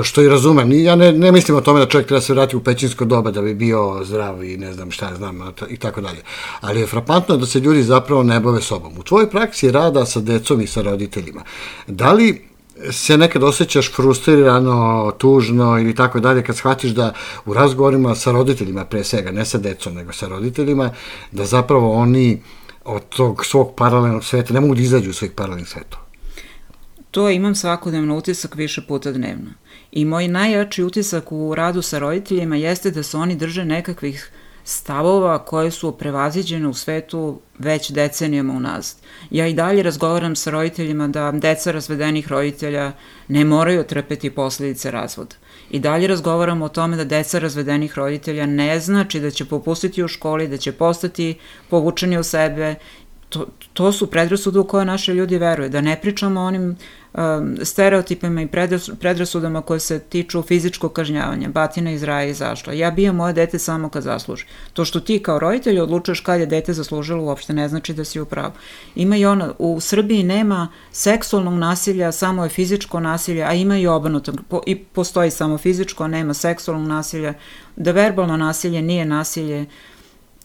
što 0.02 0.23
i 0.23 0.28
razumem. 0.28 0.73
Ja 0.73 0.96
ne, 0.96 1.12
ne 1.12 1.32
mislim 1.32 1.56
o 1.56 1.61
tome 1.61 1.80
da 1.80 1.87
čovjek 1.87 2.08
treba 2.08 2.20
se 2.20 2.32
vratiti 2.32 2.56
u 2.56 2.64
pećinsko 2.64 3.04
doba 3.04 3.30
da 3.30 3.42
bi 3.42 3.54
bio 3.54 4.00
zdrav 4.04 4.44
i 4.44 4.56
ne 4.56 4.73
znam 4.73 4.90
šta 4.90 5.08
ja 5.08 5.16
znam 5.16 5.40
i 5.68 5.76
tako 5.76 6.00
dalje. 6.00 6.23
Ali 6.61 6.80
je 6.80 6.87
frapantno 6.87 7.37
da 7.37 7.46
se 7.46 7.61
ljudi 7.61 7.82
zapravo 7.82 8.23
ne 8.23 8.40
bave 8.40 8.61
sobom. 8.61 8.99
U 8.99 9.02
tvojoj 9.02 9.30
praksi 9.30 9.70
rada 9.70 10.06
sa 10.06 10.20
decom 10.20 10.61
i 10.61 10.66
sa 10.66 10.82
roditeljima, 10.82 11.42
da 11.87 12.12
li 12.12 12.44
se 12.90 13.18
nekad 13.18 13.42
osjećaš 13.42 13.92
frustrirano, 13.92 15.12
tužno 15.18 15.78
ili 15.78 15.94
tako 15.94 16.20
dalje 16.20 16.42
kad 16.42 16.56
shvatiš 16.56 16.90
da 16.90 17.12
u 17.46 17.54
razgovorima 17.54 18.14
sa 18.14 18.32
roditeljima 18.32 18.84
pre 18.84 19.04
svega, 19.04 19.30
ne 19.30 19.44
sa 19.44 19.58
decom 19.58 19.94
nego 19.94 20.12
sa 20.12 20.28
roditeljima, 20.28 20.90
da 21.32 21.44
zapravo 21.44 21.92
oni 21.92 22.42
od 22.84 23.08
tog 23.08 23.46
svog 23.46 23.74
paralelnog 23.76 24.24
sveta, 24.24 24.54
ne 24.54 24.60
mogu 24.60 24.74
da 24.74 24.82
izađu 24.82 25.10
u 25.10 25.12
svojih 25.12 25.32
paralelnih 25.32 25.68
svetova. 25.68 26.04
To 27.10 27.30
imam 27.30 27.54
svakodnevno 27.54 28.16
utisak 28.16 28.54
više 28.54 28.82
puta 28.88 29.12
dnevno. 29.12 29.50
I 29.92 30.04
moj 30.04 30.28
najjači 30.28 30.82
utisak 30.82 31.32
u 31.32 31.54
radu 31.54 31.82
sa 31.82 31.98
roditeljima 31.98 32.56
jeste 32.56 32.90
da 32.90 33.02
se 33.02 33.16
oni 33.16 33.36
drže 33.36 33.64
nekakvih 33.64 34.30
stavova 34.64 35.44
koje 35.44 35.70
su 35.70 35.92
prevaziđene 35.92 36.68
u 36.68 36.74
svetu 36.74 37.40
već 37.58 37.90
decenijama 37.90 38.52
unazad. 38.52 38.96
Ja 39.30 39.46
i 39.46 39.54
dalje 39.54 39.82
razgovaram 39.82 40.36
sa 40.36 40.50
roditeljima 40.50 41.08
da 41.08 41.32
deca 41.32 41.72
razvedenih 41.72 42.28
roditelja 42.28 42.92
ne 43.28 43.44
moraju 43.44 43.84
trpeti 43.84 44.30
posledice 44.30 44.90
razvoda. 44.90 45.34
I 45.74 45.78
dalje 45.80 46.06
razgovaramo 46.06 46.64
o 46.64 46.68
tome 46.68 46.96
da 46.96 47.04
deca 47.04 47.38
razvedenih 47.38 47.98
roditelja 47.98 48.46
ne 48.46 48.80
znači 48.80 49.20
da 49.20 49.30
će 49.30 49.44
popustiti 49.44 50.04
u 50.04 50.08
školi, 50.08 50.48
da 50.48 50.56
će 50.56 50.72
postati 50.72 51.34
povučeni 51.70 52.18
u 52.18 52.22
sebe 52.22 52.74
to, 53.28 53.46
to 53.72 53.92
su 53.92 54.06
predrasude 54.10 54.58
u 54.58 54.66
koje 54.66 54.84
naše 54.84 55.14
ljudi 55.14 55.38
veruje. 55.38 55.68
Da 55.68 55.80
ne 55.80 55.96
pričamo 56.00 56.40
o 56.40 56.44
onim 56.44 56.76
um, 57.14 57.56
stereotipima 57.62 58.42
i 58.42 58.49
predrasudama 59.00 59.62
koje 59.62 59.80
se 59.80 59.99
tiču 59.99 60.42
fizičkog 60.42 60.92
kažnjavanja, 60.92 61.49
batina 61.49 61.90
iz 61.90 62.02
raja 62.02 62.26
izašla. 62.26 62.73
Ja 62.73 62.90
bijam 62.90 63.16
moje 63.16 63.33
dete 63.33 63.59
samo 63.59 63.88
kad 63.88 64.02
zasluži. 64.02 64.44
To 64.73 64.85
što 64.85 65.00
ti 65.00 65.23
kao 65.23 65.38
roditelj 65.38 65.80
odlučuješ 65.80 66.21
kad 66.21 66.40
je 66.40 66.47
dete 66.47 66.73
zaslužilo 66.73 67.25
uopšte 67.25 67.52
ne 67.52 67.68
znači 67.68 67.94
da 67.94 68.04
si 68.04 68.21
u 68.21 68.25
pravu. 68.26 68.52
Ima 68.94 69.16
i 69.16 69.26
ono, 69.26 69.54
u 69.59 69.80
Srbiji 69.80 70.23
nema 70.23 70.68
seksualnog 70.92 71.54
nasilja, 71.54 72.12
samo 72.12 72.44
je 72.44 72.50
fizičko 72.50 73.00
nasilje, 73.00 73.42
a 73.42 73.52
ima 73.52 73.78
i 73.78 73.87
obrnuto. 73.87 74.33
Po, 74.49 74.61
I 74.66 74.76
postoji 74.76 75.30
samo 75.30 75.59
fizičko, 75.59 76.09
nema 76.09 76.35
seksualnog 76.35 76.88
nasilja. 76.88 77.35
Da 77.76 77.92
verbalno 77.92 78.37
nasilje 78.37 78.83
nije 78.83 79.04
nasilje, 79.04 79.66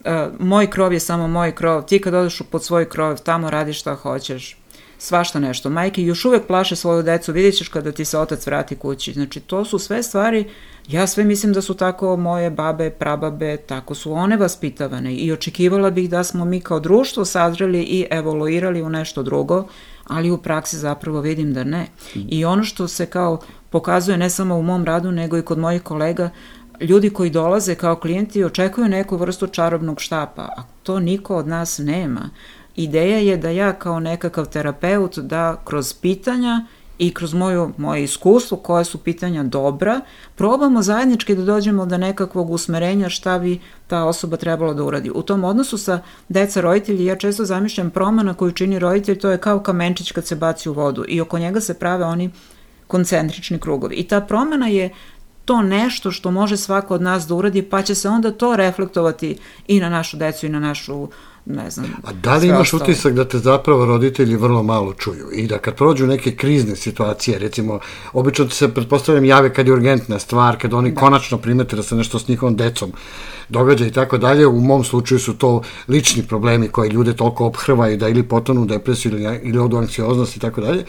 Uh, 0.04 0.12
moj 0.38 0.70
krov 0.70 0.92
je 0.92 1.00
samo 1.00 1.28
moj 1.28 1.54
krov, 1.54 1.82
ti 1.82 2.00
kad 2.00 2.14
odeš 2.14 2.42
pod 2.50 2.64
svoj 2.64 2.88
krov, 2.88 3.18
tamo 3.18 3.50
radiš 3.50 3.80
šta 3.80 3.94
hoćeš, 3.94 4.59
svašta 5.00 5.40
nešto. 5.40 5.70
Majke 5.70 6.02
još 6.02 6.24
uvek 6.24 6.46
plaše 6.46 6.76
svoju 6.76 7.02
decu, 7.02 7.32
vidjet 7.32 7.56
ćeš 7.56 7.68
kada 7.68 7.92
ti 7.92 8.04
se 8.04 8.18
otac 8.18 8.46
vrati 8.46 8.76
kući. 8.76 9.12
Znači, 9.12 9.40
to 9.40 9.64
su 9.64 9.78
sve 9.78 10.02
stvari, 10.02 10.44
ja 10.88 11.06
sve 11.06 11.24
mislim 11.24 11.52
da 11.52 11.62
su 11.62 11.74
tako 11.74 12.16
moje 12.16 12.50
babe, 12.50 12.90
prababe, 12.90 13.56
tako 13.56 13.94
su 13.94 14.12
one 14.12 14.36
vaspitavane 14.36 15.14
i 15.14 15.32
očekivala 15.32 15.90
bih 15.90 16.10
da 16.10 16.24
smo 16.24 16.44
mi 16.44 16.60
kao 16.60 16.80
društvo 16.80 17.24
sazreli 17.24 17.82
i 17.82 18.06
evoluirali 18.10 18.82
u 18.82 18.90
nešto 18.90 19.22
drugo, 19.22 19.66
ali 20.06 20.30
u 20.30 20.38
praksi 20.38 20.76
zapravo 20.78 21.20
vidim 21.20 21.54
da 21.54 21.64
ne. 21.64 21.86
I 22.14 22.44
ono 22.44 22.64
što 22.64 22.88
se 22.88 23.06
kao 23.06 23.40
pokazuje 23.70 24.16
ne 24.18 24.30
samo 24.30 24.56
u 24.56 24.62
mom 24.62 24.84
radu, 24.84 25.12
nego 25.12 25.38
i 25.38 25.42
kod 25.42 25.58
mojih 25.58 25.82
kolega, 25.82 26.30
ljudi 26.80 27.10
koji 27.10 27.30
dolaze 27.30 27.74
kao 27.74 27.96
klijenti 27.96 28.44
očekuju 28.44 28.88
neku 28.88 29.16
vrstu 29.16 29.46
čarobnog 29.46 30.00
štapa, 30.00 30.42
a 30.42 30.62
to 30.82 31.00
niko 31.00 31.36
od 31.36 31.46
nas 31.46 31.78
nema. 31.78 32.30
Ideja 32.82 33.18
je 33.18 33.36
da 33.36 33.50
ja 33.50 33.72
kao 33.72 34.00
nekakav 34.00 34.46
terapeut 34.46 35.18
da 35.18 35.56
kroz 35.64 35.94
pitanja 35.94 36.66
i 36.98 37.14
kroz 37.14 37.34
moju, 37.34 37.72
moje 37.76 38.04
iskustvo 38.04 38.56
koje 38.56 38.84
su 38.84 38.98
pitanja 38.98 39.42
dobra, 39.42 40.00
probamo 40.36 40.82
zajednički 40.82 41.34
da 41.34 41.42
dođemo 41.42 41.86
do 41.86 41.98
nekakvog 41.98 42.50
usmerenja 42.50 43.08
šta 43.08 43.38
bi 43.38 43.60
ta 43.86 44.04
osoba 44.04 44.36
trebala 44.36 44.74
da 44.74 44.84
uradi. 44.84 45.10
U 45.14 45.22
tom 45.22 45.44
odnosu 45.44 45.78
sa 45.78 46.00
deca 46.28 46.60
roditelji 46.60 47.04
ja 47.04 47.16
često 47.16 47.44
zamišljam 47.44 47.90
promena 47.90 48.34
koju 48.34 48.52
čini 48.52 48.78
roditelj, 48.78 49.18
to 49.18 49.30
je 49.30 49.38
kao 49.38 49.60
kamenčić 49.60 50.12
kad 50.12 50.26
se 50.26 50.36
baci 50.36 50.68
u 50.68 50.72
vodu 50.72 51.04
i 51.08 51.20
oko 51.20 51.38
njega 51.38 51.60
se 51.60 51.74
prave 51.74 52.04
oni 52.04 52.30
koncentrični 52.86 53.58
krugovi. 53.58 53.94
I 53.94 54.08
ta 54.08 54.20
promena 54.20 54.68
je 54.68 54.90
to 55.44 55.62
nešto 55.62 56.10
što 56.10 56.30
može 56.30 56.56
svako 56.56 56.94
od 56.94 57.02
nas 57.02 57.26
da 57.26 57.34
uradi, 57.34 57.62
pa 57.62 57.82
će 57.82 57.94
se 57.94 58.08
onda 58.08 58.30
to 58.30 58.56
reflektovati 58.56 59.38
i 59.66 59.80
na 59.80 59.88
našu 59.88 60.16
decu 60.16 60.46
i 60.46 60.48
na 60.48 60.60
našu 60.60 61.08
ne 61.50 61.70
znam. 61.70 61.86
A 62.04 62.12
da 62.12 62.36
li 62.36 62.48
imaš 62.48 62.74
ostalo. 62.74 62.82
utisak 62.82 63.14
da 63.14 63.24
te 63.24 63.38
zapravo 63.38 63.84
roditelji 63.84 64.36
vrlo 64.36 64.62
malo 64.62 64.94
čuju 64.94 65.30
i 65.32 65.46
da 65.46 65.58
kad 65.58 65.74
prođu 65.74 66.06
neke 66.06 66.36
krizne 66.36 66.76
situacije, 66.76 67.38
recimo, 67.38 67.80
obično 68.12 68.48
se, 68.50 68.74
pretpostavljam, 68.74 69.24
jave 69.24 69.54
kad 69.54 69.66
je 69.66 69.72
urgentna 69.72 70.18
stvar, 70.18 70.58
kad 70.58 70.74
oni 70.74 70.90
da. 70.90 71.00
konačno 71.00 71.38
primete 71.38 71.76
da 71.76 71.82
se 71.82 71.94
nešto 71.94 72.18
s 72.18 72.28
njihovom 72.28 72.56
decom 72.56 72.92
događa 73.50 73.86
i 73.86 73.90
tako 73.90 74.18
dalje, 74.18 74.46
u 74.46 74.60
mom 74.60 74.84
slučaju 74.84 75.18
su 75.18 75.34
to 75.34 75.62
lični 75.88 76.22
problemi 76.22 76.68
koji 76.68 76.90
ljude 76.90 77.16
toliko 77.16 77.46
obhrvaju 77.46 77.96
da 77.96 78.08
ili 78.08 78.22
potonu 78.22 78.62
u 78.62 78.66
depresiju 78.66 79.12
ili, 79.12 79.40
ili 79.42 79.58
odu 79.58 79.76
anksioznost 79.76 80.36
i 80.36 80.40
tako 80.40 80.60
dalje, 80.60 80.84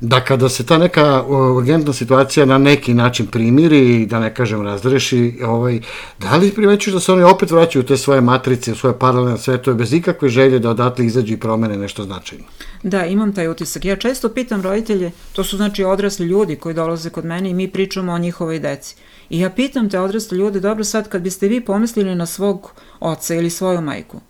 da 0.00 0.20
kada 0.20 0.48
se 0.48 0.66
ta 0.66 0.78
neka 0.78 1.24
urgentna 1.28 1.92
situacija 1.92 2.46
na 2.46 2.58
neki 2.58 2.94
način 2.94 3.26
primiri 3.26 4.02
i 4.02 4.06
da 4.06 4.20
ne 4.20 4.34
kažem 4.34 4.62
razreši, 4.62 5.38
ovaj, 5.44 5.80
da 6.18 6.36
li 6.36 6.50
primećuš 6.50 6.92
da 6.92 7.00
se 7.00 7.12
oni 7.12 7.22
opet 7.22 7.50
vraćaju 7.50 7.82
u 7.82 7.86
te 7.86 7.96
svoje 7.96 8.20
matrice, 8.20 8.72
u 8.72 8.76
svoje 8.76 8.98
paralelne 8.98 9.38
svetove 9.38 9.76
bez 9.76 9.92
ikakve 9.92 10.28
želje 10.28 10.58
da 10.58 10.70
odatle 10.70 11.06
izađe 11.06 11.34
i 11.34 11.40
promene 11.40 11.76
nešto 11.76 12.04
značajno? 12.04 12.44
Da, 12.82 13.06
imam 13.06 13.32
taj 13.32 13.48
utisak. 13.48 13.84
Ja 13.84 13.96
često 13.96 14.28
pitam 14.28 14.62
roditelje, 14.62 15.10
to 15.32 15.44
su 15.44 15.56
znači 15.56 15.84
odrasli 15.84 16.26
ljudi 16.26 16.56
koji 16.56 16.74
dolaze 16.74 17.10
kod 17.10 17.24
mene 17.24 17.50
i 17.50 17.54
mi 17.54 17.68
pričamo 17.68 18.12
o 18.12 18.18
njihovoj 18.18 18.58
deci. 18.58 18.96
I 19.30 19.40
ja 19.40 19.50
pitam 19.50 19.90
te 19.90 20.00
odrasli 20.00 20.38
ljude, 20.38 20.60
dobro 20.60 20.84
sad 20.84 21.08
kad 21.08 21.22
biste 21.22 21.48
vi 21.48 21.60
pomislili 21.60 22.14
na 22.14 22.26
svog 22.26 22.72
oca 23.00 23.34
ili 23.34 23.50
svoju 23.50 23.80
majku, 23.80 24.20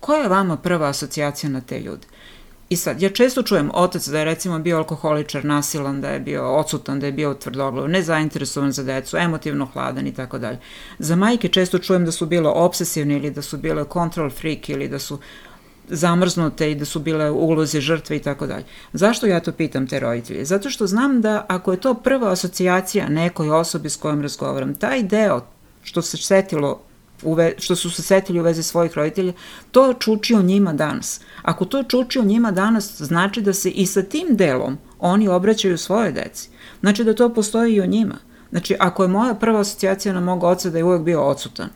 koja 0.00 0.22
je 0.22 0.28
vama 0.28 0.56
prva 0.56 0.88
asocijacija 0.88 1.50
na 1.50 1.60
te 1.60 1.80
ljude? 1.80 2.06
I 2.68 2.76
sad, 2.76 3.02
ja 3.02 3.10
često 3.10 3.42
čujem 3.42 3.70
otac 3.74 4.08
da 4.08 4.18
je 4.18 4.24
recimo 4.24 4.58
bio 4.58 4.76
alkoholičar, 4.76 5.44
nasilan, 5.44 6.00
da 6.00 6.08
je 6.08 6.20
bio 6.20 6.56
odsutan, 6.56 7.00
da 7.00 7.06
je 7.06 7.12
bio 7.12 7.34
tvrdoglav, 7.34 7.88
nezainteresovan 7.88 8.72
za 8.72 8.82
decu, 8.82 9.16
emotivno 9.16 9.66
hladan 9.66 10.06
i 10.06 10.14
tako 10.14 10.38
dalje. 10.38 10.58
Za 10.98 11.16
majke 11.16 11.48
često 11.48 11.78
čujem 11.78 12.04
da 12.04 12.12
su 12.12 12.26
bile 12.26 12.48
obsesivne 12.48 13.16
ili 13.16 13.30
da 13.30 13.42
su 13.42 13.58
bile 13.58 13.84
control 13.92 14.30
freak 14.30 14.68
ili 14.68 14.88
da 14.88 14.98
su 14.98 15.18
zamrznute 15.88 16.70
i 16.70 16.74
da 16.74 16.84
su 16.84 17.00
bile 17.00 17.30
ulozi 17.30 17.80
žrtve 17.80 18.16
i 18.16 18.22
tako 18.22 18.46
dalje. 18.46 18.64
Zašto 18.92 19.26
ja 19.26 19.40
to 19.40 19.52
pitam 19.52 19.86
te 19.86 20.00
roditelje? 20.00 20.44
Zato 20.44 20.70
što 20.70 20.86
znam 20.86 21.20
da 21.20 21.46
ako 21.48 21.72
je 21.72 21.80
to 21.80 21.94
prva 21.94 22.32
asocijacija 22.32 23.08
nekoj 23.08 23.50
osobi 23.50 23.90
s 23.90 23.96
kojom 23.96 24.22
razgovaram, 24.22 24.74
taj 24.74 25.02
deo 25.02 25.40
što 25.82 26.02
se 26.02 26.16
setilo 26.16 26.80
uve, 27.22 27.54
što 27.58 27.76
su 27.76 27.90
se 27.90 28.02
setili 28.02 28.40
u 28.40 28.42
vezi 28.42 28.62
svojih 28.62 28.92
roditelja, 28.94 29.32
to 29.70 29.92
čuči 29.92 30.34
o 30.34 30.42
njima 30.42 30.72
danas. 30.72 31.20
Ako 31.42 31.64
to 31.64 31.82
čuči 31.82 32.18
o 32.18 32.24
njima 32.24 32.50
danas, 32.50 33.02
znači 33.02 33.42
da 33.42 33.52
se 33.52 33.70
i 33.70 33.86
sa 33.86 34.02
tim 34.02 34.26
delom 34.30 34.78
oni 34.98 35.28
obraćaju 35.28 35.78
svoje 35.78 36.12
deci. 36.12 36.48
Znači 36.80 37.04
da 37.04 37.14
to 37.14 37.34
postoji 37.34 37.74
i 37.74 37.80
o 37.80 37.86
njima. 37.86 38.14
Znači, 38.50 38.76
ako 38.78 39.02
je 39.02 39.08
moja 39.08 39.34
prva 39.34 39.60
asocijacija 39.60 40.14
na 40.14 40.20
mog 40.20 40.44
oca 40.44 40.70
da 40.70 40.78
je 40.78 40.84
uvek 40.84 41.02
bio 41.02 41.22
odsutan, 41.22 41.68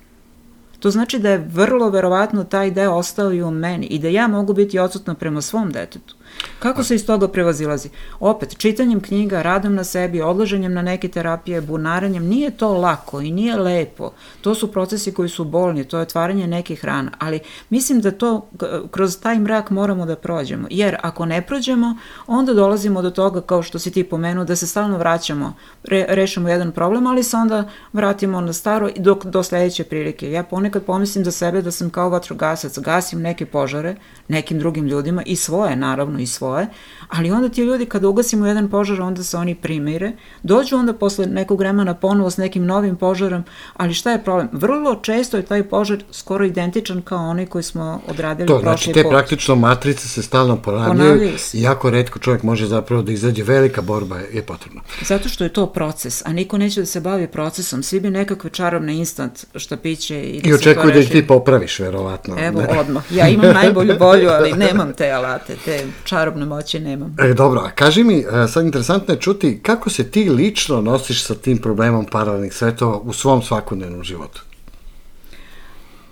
to 0.81 0.91
znači 0.91 1.19
da 1.19 1.31
je 1.31 1.49
vrlo 1.53 1.91
verovatno 1.91 2.45
taj 2.45 2.71
deo 2.71 2.95
ostao 2.95 3.33
i 3.33 3.43
u 3.43 3.51
meni 3.51 3.87
i 3.87 3.99
da 3.99 4.09
ja 4.09 4.29
mogu 4.29 4.53
biti 4.53 4.79
odsutna 4.79 5.15
prema 5.15 5.43
svom 5.43 5.73
detetu. 5.73 6.15
Kako 6.59 6.85
se 6.85 6.95
iz 6.95 7.07
toga 7.07 7.29
prevazilazi? 7.29 7.89
Opet, 8.21 8.59
čitanjem 8.59 9.01
knjiga, 9.01 9.43
radom 9.43 9.75
na 9.75 9.85
sebi, 9.85 10.23
odlaženjem 10.23 10.75
na 10.75 10.83
neke 10.83 11.09
terapije, 11.09 11.61
bunaranjem, 11.61 12.27
nije 12.27 12.51
to 12.51 12.73
lako 12.73 13.21
i 13.21 13.31
nije 13.31 13.57
lepo. 13.57 14.11
To 14.41 14.55
su 14.55 14.73
procesi 14.73 15.13
koji 15.15 15.29
su 15.29 15.45
bolni, 15.45 15.85
to 15.85 15.97
je 15.97 16.03
otvaranje 16.03 16.47
nekih 16.47 16.85
rana, 16.85 17.11
ali 17.19 17.41
mislim 17.71 18.01
da 18.01 18.11
to 18.11 18.49
kroz 18.91 19.21
taj 19.21 19.39
mrak 19.39 19.71
moramo 19.71 20.07
da 20.07 20.17
prođemo, 20.17 20.69
jer 20.71 20.97
ako 21.03 21.27
ne 21.27 21.43
prođemo, 21.47 21.97
onda 22.27 22.55
dolazimo 22.55 23.03
do 23.03 23.11
toga, 23.11 23.41
kao 23.41 23.63
što 23.63 23.79
si 23.79 23.91
ti 23.91 24.05
pomenuo, 24.05 24.45
da 24.45 24.57
se 24.57 24.67
stalno 24.67 24.99
vraćamo, 24.99 25.55
re, 25.85 26.07
rešimo 26.09 26.49
jedan 26.49 26.73
problem, 26.73 27.07
ali 27.07 27.23
se 27.23 27.37
onda 27.37 27.69
vratimo 27.93 28.41
na 28.41 28.53
staro 28.53 28.91
do, 28.97 29.15
do 29.25 29.43
sledeće 29.43 29.85
prilike. 29.85 30.33
Ja 30.33 30.43
ponekad 30.43 30.85
pomislim 30.85 31.25
za 31.25 31.31
sebe 31.31 31.63
da 31.63 31.71
sam 31.71 31.91
kao 31.91 32.09
vatrogasac, 32.09 32.79
gasim 32.79 33.21
neke 33.21 33.47
požare 33.47 33.97
nekim 34.29 34.59
drugim 34.59 34.87
ljudima 34.87 35.23
i 35.27 35.37
svoje, 35.37 35.77
naravno, 35.77 36.18
i 36.23 36.27
svoje, 36.27 36.67
ali 37.09 37.31
onda 37.31 37.49
ti 37.49 37.63
ljudi 37.63 37.87
kada 37.87 38.09
ugasimo 38.09 38.47
jedan 38.47 38.71
požar, 38.71 39.01
onda 39.01 39.23
se 39.23 39.37
oni 39.37 39.55
primire, 39.55 40.13
dođu 40.43 40.77
onda 40.77 40.93
posle 40.93 41.27
nekog 41.27 41.59
vremena 41.59 41.95
ponovo 41.95 42.31
s 42.31 42.37
nekim 42.37 42.67
novim 42.67 42.97
požarom, 42.97 43.45
ali 43.77 43.95
šta 43.95 44.11
je 44.11 44.25
problem? 44.25 44.49
Vrlo 44.53 44.95
često 44.95 45.37
je 45.37 45.43
taj 45.43 45.63
požar 45.63 46.05
skoro 46.11 46.45
identičan 46.45 47.03
kao 47.03 47.29
onaj 47.29 47.47
koji 47.47 47.63
smo 47.63 48.01
odradili 48.07 48.47
to, 48.47 48.61
prošli 48.61 48.85
znači, 48.85 48.93
te 48.93 49.03
put. 49.03 49.11
praktično 49.11 49.55
matrice 49.55 50.09
se 50.09 50.23
stalno 50.23 50.57
ponavljaju 50.57 51.33
i 51.53 51.63
jako 51.63 51.91
redko 51.91 52.19
čovjek 52.19 52.43
može 52.43 52.67
zapravo 52.67 53.03
da 53.03 53.13
izađe, 53.13 53.43
velika 53.43 53.83
borba 53.83 54.17
je, 54.17 54.29
je 54.33 54.43
potrebna. 54.43 54.81
Zato 55.03 55.29
što 55.29 55.45
je 55.45 55.53
to 55.53 55.67
proces, 55.67 56.23
a 56.27 56.33
niko 56.33 56.59
neće 56.59 56.81
da 56.81 56.87
se 56.87 57.01
bavi 57.01 57.27
procesom, 57.27 57.83
svi 57.83 58.01
bi 58.01 58.11
nekakve 58.11 58.51
čarobne 58.51 58.97
instant 58.97 59.47
štapiće 59.55 60.23
i 60.23 60.43
da 60.43 60.49
I 60.49 60.53
očekuju 60.53 60.93
da 60.93 60.99
ih 60.99 61.11
ti 61.11 61.27
popraviš, 61.27 61.79
verovatno. 61.79 62.37
Evo, 62.39 62.61
ne? 62.61 62.81
odmah. 62.81 63.13
Ja 63.13 63.29
imam 63.29 63.55
najbolju 63.63 63.95
bolju, 63.99 64.29
ali 64.29 64.53
nemam 64.53 64.93
te 64.93 65.11
alate, 65.11 65.57
te 65.65 65.87
čarobne 66.05 66.47
moći 66.47 66.81
nemam. 66.81 66.98
E, 67.19 67.35
dobro, 67.35 67.61
a 67.61 67.71
kaži 67.71 68.05
mi, 68.05 68.19
e, 68.19 68.49
sad 68.49 68.65
interesantno 68.65 69.15
je 69.15 69.21
čuti 69.21 69.61
kako 69.63 69.91
se 69.91 70.11
ti 70.11 70.31
lično 70.31 70.81
nosiš 70.81 71.25
sa 71.25 71.35
tim 71.35 71.59
problemom 71.59 72.07
paralelnih 72.13 72.55
svetova 72.55 72.99
u 72.99 73.13
svom 73.13 73.43
svakodnevnom 73.43 74.03
životu? 74.05 74.43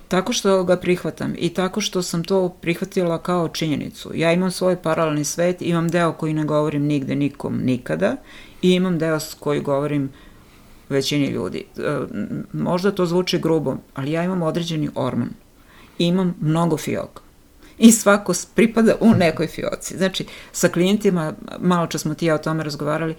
Tako 0.09 0.33
što 0.33 0.64
ga 0.64 0.76
prihvatam 0.76 1.35
i 1.38 1.49
tako 1.49 1.81
što 1.81 2.02
sam 2.02 2.25
to 2.25 2.49
prihvatila 2.49 3.23
kao 3.23 3.49
činjenicu. 3.49 4.11
Ja 4.14 4.33
imam 4.33 4.50
svoj 4.50 4.76
paralelni 4.76 5.25
svet, 5.25 5.62
imam 5.62 5.88
deo 5.88 6.12
koji 6.12 6.35
ne 6.35 6.45
govorim 6.45 6.83
nigde, 6.83 7.14
nikom, 7.14 7.61
nikada 7.64 8.16
i 8.62 8.71
imam 8.71 8.99
deo 8.99 9.19
koji 9.40 9.61
govorim 9.61 10.11
većini 10.88 11.26
ljudi. 11.26 11.64
E, 11.76 11.99
možda 12.52 12.90
to 12.90 13.07
zvuči 13.07 13.38
grubo, 13.38 13.76
ali 13.95 14.12
ja 14.12 14.25
imam 14.25 14.43
određeni 14.43 14.90
orman. 14.95 15.31
Imam 15.99 16.35
mnogo 16.40 16.76
fioka 16.76 17.25
i 17.78 17.92
svako 17.92 18.33
pripada 18.54 18.95
u 19.00 19.14
nekoj 19.14 19.47
fioci. 19.47 19.97
Znači, 19.97 20.26
sa 20.52 20.68
klijentima, 20.68 21.35
malo 21.61 21.87
čas 21.87 22.02
smo 22.02 22.14
ti 22.14 22.26
ja 22.26 22.35
o 22.35 22.38
tome 22.38 22.64
razgovarali, 22.64 23.14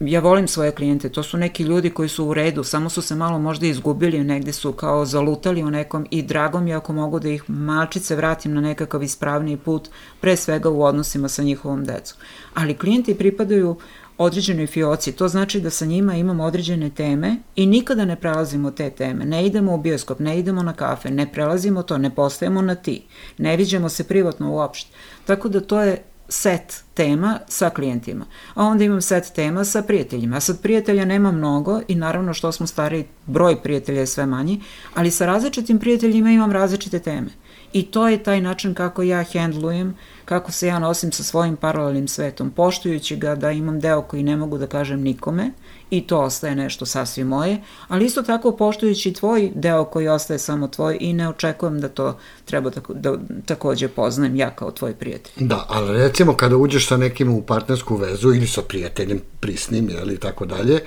ja 0.00 0.20
volim 0.20 0.48
svoje 0.48 0.72
klijente, 0.72 1.08
to 1.08 1.22
su 1.22 1.36
neki 1.36 1.62
ljudi 1.62 1.90
koji 1.90 2.08
su 2.08 2.24
u 2.24 2.34
redu, 2.34 2.64
samo 2.64 2.90
su 2.90 3.02
se 3.02 3.14
malo 3.14 3.38
možda 3.38 3.66
izgubili, 3.66 4.24
negde 4.24 4.52
su 4.52 4.72
kao 4.72 5.04
zalutali 5.04 5.62
u 5.62 5.70
nekom 5.70 6.06
i 6.10 6.22
drago 6.22 6.60
mi 6.60 6.74
ako 6.74 6.92
mogu 6.92 7.20
da 7.20 7.28
ih 7.28 7.50
malčice 7.50 8.16
vratim 8.16 8.54
na 8.54 8.60
nekakav 8.60 9.02
ispravniji 9.02 9.56
put, 9.56 9.88
pre 10.20 10.36
svega 10.36 10.68
u 10.68 10.82
odnosima 10.82 11.28
sa 11.28 11.42
njihovom 11.42 11.84
decom. 11.84 12.18
Ali 12.54 12.76
klijenti 12.76 13.14
pripadaju 13.14 13.76
određenoj 14.20 14.66
fioci. 14.66 15.12
To 15.12 15.28
znači 15.28 15.60
da 15.60 15.70
sa 15.70 15.86
njima 15.86 16.16
imamo 16.16 16.44
određene 16.44 16.90
teme 16.90 17.36
i 17.56 17.66
nikada 17.66 18.04
ne 18.04 18.16
prelazimo 18.16 18.70
te 18.70 18.90
teme. 18.90 19.24
Ne 19.24 19.46
idemo 19.46 19.74
u 19.74 19.78
bioskop, 19.78 20.18
ne 20.18 20.38
idemo 20.38 20.62
na 20.62 20.72
kafe, 20.72 21.10
ne 21.10 21.32
prelazimo 21.32 21.82
to, 21.82 21.98
ne 21.98 22.14
postajemo 22.14 22.62
na 22.62 22.74
ti. 22.74 23.02
Ne 23.38 23.56
viđemo 23.56 23.88
se 23.88 24.04
privatno 24.04 24.50
uopšte. 24.52 24.90
Tako 25.24 25.48
da 25.48 25.60
to 25.60 25.82
je 25.82 26.02
set 26.28 26.84
tema 26.94 27.38
sa 27.48 27.70
klijentima. 27.70 28.24
A 28.54 28.64
onda 28.64 28.84
imam 28.84 29.00
set 29.00 29.32
tema 29.34 29.64
sa 29.64 29.82
prijateljima. 29.82 30.36
A 30.36 30.40
sad 30.40 30.62
prijatelja 30.62 31.04
nema 31.04 31.32
mnogo 31.32 31.80
i 31.88 31.94
naravno 31.94 32.34
što 32.34 32.52
smo 32.52 32.66
stari, 32.66 33.04
broj 33.26 33.62
prijatelja 33.62 34.00
je 34.00 34.06
sve 34.06 34.26
manji, 34.26 34.60
ali 34.94 35.10
sa 35.10 35.26
različitim 35.26 35.78
prijateljima 35.78 36.30
imam 36.30 36.52
različite 36.52 36.98
teme. 36.98 37.30
I 37.72 37.82
to 37.82 38.08
je 38.08 38.22
taj 38.22 38.40
način 38.40 38.74
kako 38.74 39.02
ja 39.02 39.24
handlujem, 39.32 39.96
kako 40.24 40.52
se 40.52 40.66
ja 40.66 40.78
nosim 40.78 41.12
sa 41.12 41.22
svojim 41.22 41.56
paralelnim 41.56 42.08
svetom, 42.08 42.50
poštujući 42.50 43.16
ga 43.16 43.34
da 43.34 43.50
imam 43.50 43.80
deo 43.80 44.02
koji 44.02 44.22
ne 44.22 44.36
mogu 44.36 44.58
da 44.58 44.66
kažem 44.66 45.00
nikome 45.00 45.50
i 45.90 46.06
to 46.06 46.20
ostaje 46.20 46.56
nešto 46.56 46.86
sasvim 46.86 47.26
moje, 47.26 47.62
ali 47.88 48.04
isto 48.04 48.22
tako 48.22 48.56
poštujući 48.56 49.12
tvoj 49.12 49.50
deo 49.54 49.84
koji 49.84 50.08
ostaje 50.08 50.38
samo 50.38 50.68
tvoj 50.68 50.96
i 51.00 51.12
ne 51.12 51.28
očekujem 51.28 51.80
da 51.80 51.88
to 51.88 52.18
treba 52.44 52.70
tako, 52.70 52.94
da 52.94 53.14
takođe 53.46 53.88
poznajem 53.88 54.36
ja 54.36 54.50
kao 54.50 54.70
tvoj 54.70 54.94
prijatelj. 54.94 55.46
Da, 55.46 55.66
ali 55.68 55.98
recimo 55.98 56.34
kada 56.34 56.56
uđeš 56.56 56.88
sa 56.88 56.96
nekim 56.96 57.32
u 57.32 57.42
partnersku 57.42 57.96
vezu 57.96 58.28
ili 58.28 58.46
sa 58.46 58.62
prijateljem 58.62 59.20
prisnim 59.40 59.90
ili 59.90 60.18
tako 60.18 60.46
dalje, 60.46 60.80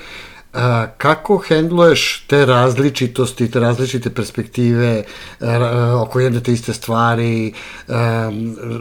A, 0.54 0.88
kako 0.98 1.38
hendluješ 1.38 2.24
te 2.28 2.46
različitosti, 2.46 3.52
te 3.52 3.60
različite 3.60 4.10
perspektive 4.10 5.04
a, 5.42 6.02
oko 6.06 6.20
jedne 6.20 6.40
te 6.40 6.54
iste 6.54 6.74
stvari? 6.74 7.54
A, 7.88 8.32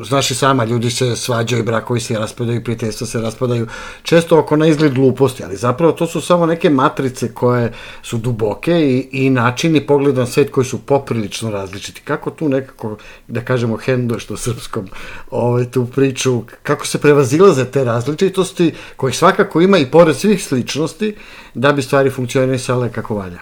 znaš 0.04 0.30
i 0.30 0.34
sama, 0.34 0.64
ljudi 0.64 0.90
se 0.90 1.16
svađaju, 1.16 1.64
brakovi 1.64 2.00
se 2.00 2.18
raspadaju, 2.18 2.64
prijateljstva 2.64 3.06
se 3.06 3.20
raspadaju, 3.20 3.66
često 4.02 4.38
oko 4.38 4.56
na 4.56 4.66
izgled 4.66 4.94
gluposti, 4.94 5.44
ali 5.44 5.56
zapravo 5.56 5.92
to 5.92 6.06
su 6.06 6.20
samo 6.20 6.46
neke 6.46 6.70
matrice 6.70 7.34
koje 7.34 7.72
su 8.02 8.18
duboke 8.18 8.72
i, 8.72 9.08
i 9.12 9.30
načini 9.30 9.86
pogleda 9.86 10.20
na 10.20 10.26
svet 10.26 10.50
koji 10.50 10.64
su 10.64 10.78
poprilično 10.78 11.50
različiti. 11.50 12.00
Kako 12.04 12.30
tu 12.30 12.48
nekako, 12.48 12.96
da 13.28 13.40
kažemo, 13.40 13.76
hendluješ 13.76 14.26
to 14.26 14.36
srpskom 14.36 14.88
ovaj, 15.30 15.70
tu 15.70 15.86
priču, 15.86 16.42
kako 16.62 16.86
se 16.86 16.98
prevazilaze 16.98 17.64
te 17.64 17.84
različitosti, 17.84 18.72
kojih 18.96 19.16
svakako 19.16 19.60
ima 19.60 19.78
i 19.78 19.90
pored 19.90 20.16
svih 20.16 20.44
sličnosti, 20.44 21.14
da 21.62 21.72
bi 21.72 21.82
stvari 21.82 22.10
funkcionisale 22.10 22.92
kako 22.92 23.14
valja. 23.14 23.40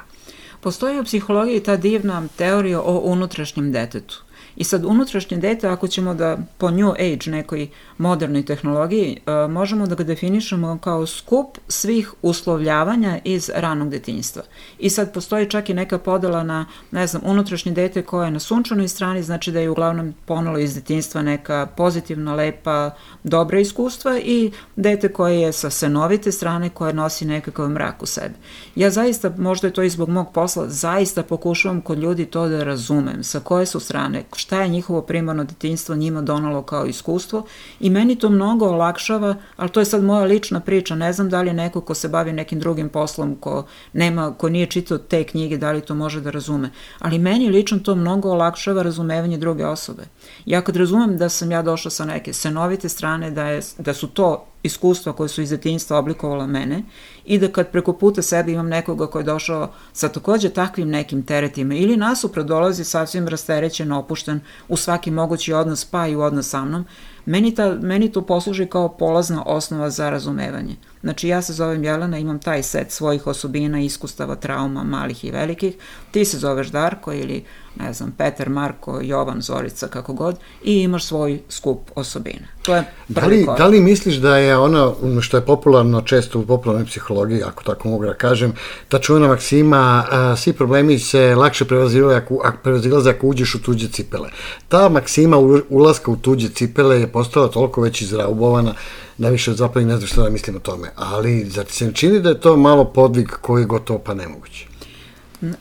Postoji 0.61 1.01
u 1.01 1.05
psihologiji 1.05 1.61
ta 1.61 1.77
divna 1.77 2.23
teorija 2.37 2.81
o 2.81 2.99
unutrašnjem 2.99 3.73
detetu. 3.73 4.23
I 4.61 4.65
sad 4.65 4.85
unutrašnje 4.85 5.37
dete, 5.37 5.69
ako 5.69 5.89
ćemo 5.89 6.15
da 6.15 6.39
po 6.59 6.71
new 6.71 6.91
age 6.91 7.31
nekoj 7.31 7.69
modernoj 7.99 8.45
tehnologiji, 8.45 9.17
e, 9.27 9.49
možemo 9.49 9.87
da 9.87 9.95
ga 9.95 10.05
definišemo 10.05 10.79
kao 10.79 11.07
skup 11.07 11.59
svih 11.69 12.13
uslovljavanja 12.23 13.19
iz 13.25 13.51
ranog 13.55 13.91
detinjstva. 13.91 14.43
I 14.79 14.91
sad 14.91 15.15
postoji 15.15 15.51
čak 15.51 15.71
i 15.71 15.75
neka 15.75 15.99
podela 15.99 16.43
na, 16.43 16.67
ne 16.91 17.07
znam, 17.07 17.23
unutrašnje 17.25 17.73
dete 17.73 18.03
koje 18.03 18.27
je 18.27 18.31
na 18.31 18.41
sunčanoj 18.41 18.89
strani, 18.89 19.23
znači 19.23 19.53
da 19.53 19.61
je 19.61 19.71
uglavnom 19.71 20.15
ponelo 20.27 20.59
iz 20.59 20.75
detinjstva 20.75 21.23
neka 21.23 21.67
pozitivna, 21.77 22.35
lepa, 22.35 22.91
dobra 23.25 23.61
iskustva 23.61 24.19
i 24.19 24.51
dete 24.77 25.13
koje 25.13 25.41
je 25.41 25.53
sa 25.53 25.71
senovite 25.71 26.33
strane 26.33 26.69
koje 26.69 26.93
nosi 26.93 27.25
nekakav 27.25 27.69
mrak 27.69 28.03
u 28.03 28.07
sebi. 28.07 28.35
Ja 28.75 28.91
zaista, 28.91 29.33
možda 29.39 29.67
je 29.67 29.73
to 29.73 29.83
i 29.83 29.91
zbog 29.91 30.09
mog 30.09 30.33
posla, 30.33 30.69
zaista 30.69 31.23
pokušavam 31.23 31.81
kod 31.81 31.99
ljudi 31.99 32.27
to 32.27 32.49
da 32.49 32.65
razumem, 32.65 33.25
sa 33.25 33.41
koje 33.41 33.67
su 33.67 33.81
strane, 33.81 34.25
šta 34.37 34.50
je 34.57 34.69
njihovo 34.69 35.03
primarno 35.03 35.45
detinjstvo 35.45 35.95
njima 35.95 36.23
donalo 36.23 36.63
kao 36.63 36.87
iskustvo 36.87 37.47
i 37.81 37.91
meni 37.91 38.17
to 38.17 38.29
mnogo 38.29 38.67
olakšava, 38.67 39.35
ali 39.57 39.71
to 39.71 39.81
je 39.81 39.87
sad 39.87 40.05
moja 40.05 40.25
lična 40.25 40.61
priča, 40.61 40.95
ne 40.95 41.13
znam 41.13 41.31
da 41.31 41.43
li 41.43 41.49
je 41.49 41.55
neko 41.55 41.81
ko 41.81 41.95
se 41.95 42.09
bavi 42.09 42.33
nekim 42.33 42.61
drugim 42.61 42.89
poslom, 42.89 43.37
ko, 43.37 43.67
nema, 43.93 44.35
ko 44.35 44.49
nije 44.49 44.67
čitao 44.67 44.99
te 44.99 45.25
knjige, 45.25 45.59
da 45.59 45.73
li 45.73 45.81
to 45.81 45.95
može 45.95 46.21
da 46.21 46.31
razume, 46.31 46.71
ali 46.99 47.19
meni 47.19 47.49
lično 47.49 47.79
to 47.79 47.95
mnogo 47.95 48.31
olakšava 48.31 48.83
razumevanje 48.83 49.39
druge 49.39 49.67
osobe. 49.67 50.03
Ja 50.47 50.63
kad 50.63 50.77
razumem 50.77 51.17
da 51.17 51.29
sam 51.29 51.51
ja 51.51 51.63
došla 51.63 51.91
sa 51.91 52.05
neke 52.05 52.33
senovite 52.33 52.89
strane, 52.89 53.31
da, 53.31 53.45
je, 53.45 53.61
da 53.79 53.95
su 53.95 54.09
to 54.09 54.50
iskustva 54.63 55.13
koje 55.13 55.29
su 55.29 55.43
iz 55.43 55.51
detinjstva 55.51 55.99
oblikovala 55.99 56.47
mene 56.47 56.83
i 57.25 57.39
da 57.39 57.49
kad 57.49 57.71
preko 57.71 57.93
puta 57.93 58.23
sebe 58.23 58.53
imam 58.53 58.69
nekoga 58.69 59.07
ko 59.07 59.19
je 59.19 59.25
došao 59.25 59.71
sa 59.93 60.09
takođe 60.09 60.49
takvim 60.49 60.89
nekim 60.89 61.23
teretima 61.23 61.75
ili 61.75 61.97
nasuprot 61.97 62.47
dolazi 62.47 62.85
sasvim 62.85 63.29
rasterećen, 63.29 63.93
opušten 63.93 64.41
u 64.69 64.77
svaki 64.77 65.11
mogući 65.11 65.53
odnos 65.53 65.85
pa 65.85 66.07
i 66.07 66.17
u 66.17 66.21
odnos 66.21 66.49
sa 66.49 66.65
mnom, 66.65 66.85
meni, 67.27 67.55
ta, 67.55 67.75
meni 67.75 68.13
to 68.13 68.23
posluži 68.23 68.67
kao 68.67 68.89
polazna 68.89 69.43
osnova 69.47 69.91
za 69.91 70.11
razumevanje. 70.11 70.77
Znači 71.01 71.29
ja 71.29 71.43
se 71.43 71.53
zovem 71.53 71.85
Jelena, 71.85 72.19
imam 72.19 72.39
taj 72.39 72.63
set 72.63 72.91
svojih 72.91 73.27
osobina, 73.27 73.81
iskustava, 73.81 74.37
trauma, 74.37 74.85
malih 74.85 75.25
i 75.25 75.31
velikih, 75.31 75.75
ti 76.11 76.25
se 76.25 76.39
zoveš 76.39 76.69
Darko 76.69 77.13
ili 77.13 77.45
ne 77.77 77.93
znam, 77.93 78.13
Petar, 78.19 78.49
Marko, 78.49 79.01
Jovan, 79.03 79.41
Zorica, 79.41 79.89
kako 79.89 80.13
god, 80.13 80.37
i 80.65 80.83
imaš 80.83 81.05
svoj 81.05 81.41
skup 81.49 81.91
osobina. 81.95 82.47
To 82.63 82.77
je 82.77 82.85
da 83.09 83.27
li, 83.27 83.47
da 83.59 83.67
li 83.67 83.81
misliš 83.81 84.15
da 84.15 84.37
je 84.37 84.57
ono 84.57 84.97
što 85.21 85.37
je 85.37 85.47
popularno 85.47 86.03
često 86.03 86.39
u 86.39 86.47
popularnoj 86.47 86.87
psihologiji, 86.87 87.43
ako 87.43 87.65
tako 87.65 87.89
mogu 87.89 88.05
da 88.05 88.15
kažem, 88.15 88.53
ta 88.89 88.99
čuvena 88.99 89.29
maksima, 89.29 90.05
a, 90.11 90.37
svi 90.37 90.53
problemi 90.53 90.99
se 90.99 91.35
lakše 91.35 91.65
prevazilaze 91.65 92.17
ako, 92.17 92.53
prevazilaze 92.63 93.11
ako 93.11 93.27
uđeš 93.27 93.55
u 93.55 93.63
tuđe 93.63 93.89
cipele. 93.89 94.29
Ta 94.69 94.89
maksima 94.89 95.37
ulaska 95.69 96.11
u 96.11 96.17
tuđe 96.17 96.49
cipele 96.49 97.01
je 97.01 97.10
postala 97.13 97.49
toliko 97.49 97.81
već 97.81 98.03
izraubovana 98.03 98.75
da 99.19 99.29
više 99.29 99.53
zapravo 99.53 99.87
ne 99.87 99.97
znam 99.97 100.07
što 100.07 100.23
da 100.23 100.31
mislim 100.31 100.57
o 100.57 100.61
tome. 100.61 100.89
Ali, 100.97 101.45
zar 101.45 101.67
se 101.69 101.87
ne 101.87 101.93
čini 101.95 102.21
da 102.21 102.29
je 102.29 102.41
to 102.41 102.57
malo 102.57 102.85
podvig 102.85 103.29
koji 103.41 103.63
je 103.63 103.67
gotovo 103.67 103.99
pa 103.99 104.15
nemoguće? 104.15 104.67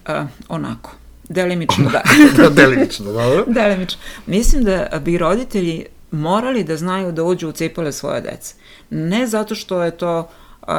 A, 0.05 0.25
onako 0.47 0.91
Delimično, 1.29 1.89
da. 1.91 2.01
da 2.43 2.49
delimično, 2.61 3.13
dobro. 3.13 3.43
delimično. 3.47 4.01
Mislim 4.25 4.63
da 4.63 4.99
bi 5.05 5.17
roditelji 5.17 5.85
morali 6.11 6.63
da 6.63 6.77
znaju 6.77 7.11
da 7.11 7.23
uđu 7.23 7.49
u 7.49 7.51
cipele 7.51 7.91
svoje 7.91 8.21
dece. 8.21 8.55
Ne 8.89 9.27
zato 9.27 9.55
što 9.55 9.83
je 9.83 9.97
to 9.97 10.17
a, 10.17 10.23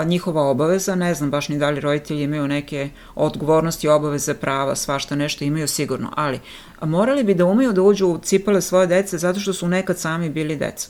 njihova 0.04 0.42
obaveza, 0.42 0.94
ne 0.94 1.14
znam 1.14 1.30
baš 1.30 1.48
ni 1.48 1.58
da 1.58 1.70
li 1.70 1.80
roditelji 1.80 2.22
imaju 2.22 2.48
neke 2.48 2.90
odgovornosti, 3.14 3.88
obaveze, 3.88 4.34
prava, 4.34 4.76
svašta 4.76 5.16
nešto 5.16 5.44
imaju 5.44 5.68
sigurno, 5.68 6.12
ali 6.16 6.40
morali 6.82 7.24
bi 7.24 7.34
da 7.34 7.44
umeju 7.44 7.72
da 7.72 7.82
uđu 7.82 8.06
u 8.06 8.18
cipele 8.18 8.60
svoje 8.60 8.86
dece 8.86 9.18
zato 9.18 9.40
što 9.40 9.52
su 9.52 9.68
nekad 9.68 9.98
sami 9.98 10.30
bili 10.30 10.56
deca. 10.56 10.88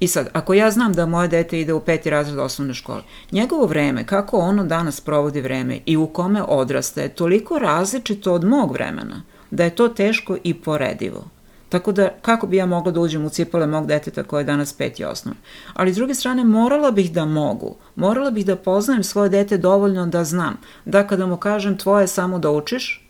I 0.00 0.08
sad, 0.08 0.28
ako 0.32 0.54
ja 0.54 0.70
znam 0.70 0.92
da 0.92 1.06
moje 1.06 1.28
dete 1.28 1.60
ide 1.60 1.72
u 1.72 1.80
peti 1.80 2.10
razred 2.10 2.38
osnovne 2.38 2.74
škole, 2.74 3.02
njegovo 3.32 3.66
vreme, 3.66 4.06
kako 4.06 4.38
ono 4.38 4.64
danas 4.64 5.00
provodi 5.00 5.40
vreme 5.40 5.80
i 5.86 5.96
u 5.96 6.06
kome 6.06 6.42
odraste, 6.42 7.02
je 7.02 7.08
toliko 7.08 7.58
različito 7.58 8.32
od 8.32 8.44
mog 8.44 8.72
vremena, 8.72 9.22
da 9.50 9.64
je 9.64 9.74
to 9.74 9.88
teško 9.88 10.36
i 10.44 10.54
poredivo. 10.54 11.35
Tako 11.68 11.92
da, 11.92 12.08
kako 12.22 12.46
bi 12.46 12.56
ja 12.56 12.66
mogla 12.66 12.92
da 12.92 13.00
uđem 13.00 13.24
u 13.24 13.28
cipale 13.28 13.66
mog 13.66 13.86
deteta 13.86 14.22
koje 14.22 14.40
je 14.40 14.44
danas 14.44 14.72
peti 14.72 15.04
osnovne? 15.04 15.40
Ali, 15.74 15.92
s 15.92 15.96
druge 15.96 16.14
strane, 16.14 16.44
morala 16.44 16.90
bih 16.90 17.12
da 17.12 17.24
mogu. 17.24 17.76
Morala 17.96 18.30
bih 18.30 18.46
da 18.46 18.56
poznajem 18.56 19.04
svoje 19.04 19.28
dete 19.28 19.58
dovoljno 19.58 20.06
da 20.06 20.24
znam 20.24 20.56
da 20.84 21.06
kada 21.06 21.26
mu 21.26 21.36
kažem 21.36 21.78
tvoje 21.78 22.02
je 22.02 22.08
samo 22.08 22.38
da 22.38 22.50
učiš, 22.50 23.06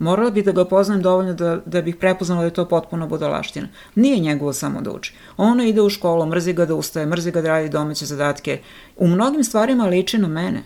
Morala 0.00 0.30
bih 0.30 0.44
da 0.44 0.52
ga 0.52 0.64
poznajem 0.64 1.02
dovoljno 1.02 1.32
da, 1.34 1.58
da 1.66 1.82
bih 1.82 1.96
prepoznala 1.96 2.40
da 2.40 2.46
je 2.46 2.54
to 2.54 2.64
potpuno 2.64 3.06
budalaština. 3.06 3.68
Nije 3.94 4.18
njegovo 4.18 4.52
samo 4.52 4.80
da 4.80 4.90
uči. 4.90 5.14
Ono 5.36 5.64
ide 5.64 5.82
u 5.82 5.90
školu, 5.90 6.26
mrzi 6.26 6.52
ga 6.52 6.66
da 6.66 6.74
ustaje, 6.74 7.06
mrzi 7.06 7.30
ga 7.30 7.42
da 7.42 7.48
radi 7.48 7.68
domaće 7.68 8.06
zadatke. 8.06 8.60
U 8.96 9.06
mnogim 9.06 9.44
stvarima 9.44 9.86
liči 9.86 10.18
na 10.18 10.28
mene. 10.28 10.62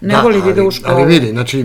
Ne 0.00 0.22
voli 0.22 0.42
da 0.42 0.50
ide 0.50 0.62
u 0.62 0.70
školu. 0.70 0.96
Ali 0.96 1.04
vidi, 1.04 1.30
znači, 1.30 1.60
e, 1.60 1.64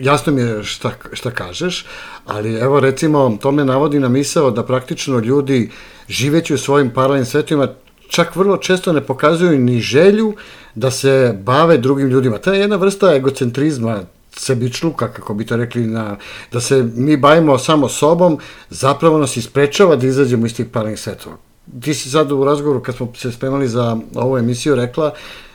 jasno 0.00 0.32
mi 0.32 0.40
je 0.40 0.62
šta, 0.64 0.90
šta 1.12 1.30
kažeš, 1.30 1.86
ali 2.26 2.54
evo 2.54 2.80
recimo, 2.80 3.38
to 3.42 3.52
me 3.52 3.64
navodi 3.64 4.00
na 4.00 4.08
misao 4.08 4.50
da 4.50 4.62
praktično 4.62 5.18
ljudi 5.18 5.70
živeći 6.08 6.54
u 6.54 6.58
svojim 6.58 6.90
paralelnim 6.90 7.26
svetima 7.26 7.68
čak 8.08 8.36
vrlo 8.36 8.56
često 8.56 8.92
ne 8.92 9.00
pokazuju 9.00 9.58
ni 9.58 9.80
želju 9.80 10.34
da 10.74 10.90
se 10.90 11.38
bave 11.42 11.78
drugim 11.78 12.08
ljudima. 12.08 12.38
To 12.38 12.52
je 12.52 12.60
jedna 12.60 12.76
vrsta 12.76 13.14
egocentrizma, 13.14 14.00
sebičluka, 14.36 15.12
kako 15.12 15.34
bi 15.34 15.46
to 15.46 15.56
rekli, 15.56 15.86
na, 15.86 16.16
da 16.52 16.60
se 16.60 16.90
mi 16.94 17.16
bavimo 17.16 17.58
samo 17.58 17.88
sobom, 17.88 18.38
zapravo 18.70 19.18
nas 19.18 19.36
isprečava 19.36 19.96
da 19.96 20.06
izađemo 20.06 20.46
iz 20.46 20.56
tih 20.56 20.66
paralelnih 20.66 21.00
svetova. 21.00 21.36
Ti 21.80 21.94
si 21.94 22.10
sad 22.10 22.32
u 22.32 22.44
razgovoru, 22.44 22.82
kad 22.82 22.96
smo 22.96 23.12
se 23.16 23.32
spremali 23.32 23.68
za 23.68 23.96
ovu 24.14 24.38
emisiju, 24.38 24.74
rekla 24.74 25.14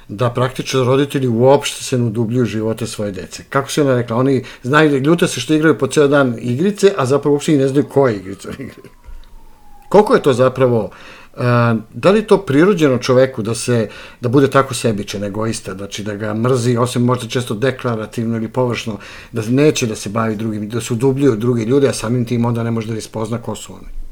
da 0.10 0.30
praktično 0.30 0.84
roditelji 0.84 1.28
uopšte 1.28 1.84
se 1.84 1.98
ne 1.98 2.04
udubljuju 2.04 2.46
živote 2.46 2.88
svoje 2.88 3.12
dece. 3.12 3.44
Kako 3.50 3.72
se 3.72 3.82
ona 3.82 3.96
rekla? 3.96 4.18
Oni 4.18 4.44
znaju, 4.64 4.98
ljute 4.98 5.28
se 5.28 5.40
što 5.40 5.54
igraju 5.54 5.78
po 5.78 5.88
ceo 5.88 6.08
dan 6.08 6.36
igrice, 6.40 6.94
a 6.98 7.06
zapravo 7.06 7.34
uopšte 7.34 7.58
ne 7.58 7.68
znaju 7.68 7.86
koje 7.90 8.16
igrice 8.16 8.50
igraju. 8.50 8.90
Koliko 9.90 10.14
je 10.14 10.22
to 10.22 10.34
zapravo 10.34 10.84
uh, 10.84 11.42
da 11.94 12.12
li 12.12 12.28
to 12.28 12.38
prirođeno 12.38 12.98
čoveku 12.98 13.42
da 13.42 13.56
se 13.56 13.90
da 14.22 14.30
bude 14.30 14.50
tako 14.50 14.74
sebičan, 14.74 15.24
egoista, 15.24 15.74
znači 15.74 16.04
da 16.04 16.16
ga 16.16 16.34
mrzi, 16.34 16.78
osim 16.78 17.04
možda 17.06 17.28
često 17.28 17.54
deklarativno 17.54 18.38
ili 18.38 18.48
površno, 18.48 18.98
da 19.32 19.42
neće 19.50 19.88
da 19.88 19.96
se 19.96 20.10
bavi 20.10 20.36
drugim, 20.36 20.70
da 20.70 20.82
se 20.82 20.94
udubljuju 20.94 21.36
drugi 21.36 21.64
ljudi, 21.64 21.88
a 21.88 21.94
samim 21.94 22.26
tim 22.26 22.46
onda 22.46 22.64
ne 22.64 22.72
može 22.72 22.88
da 22.88 22.98
ispozna 22.98 23.38
ko 23.38 23.56
su 23.56 23.74
oni? 23.74 24.09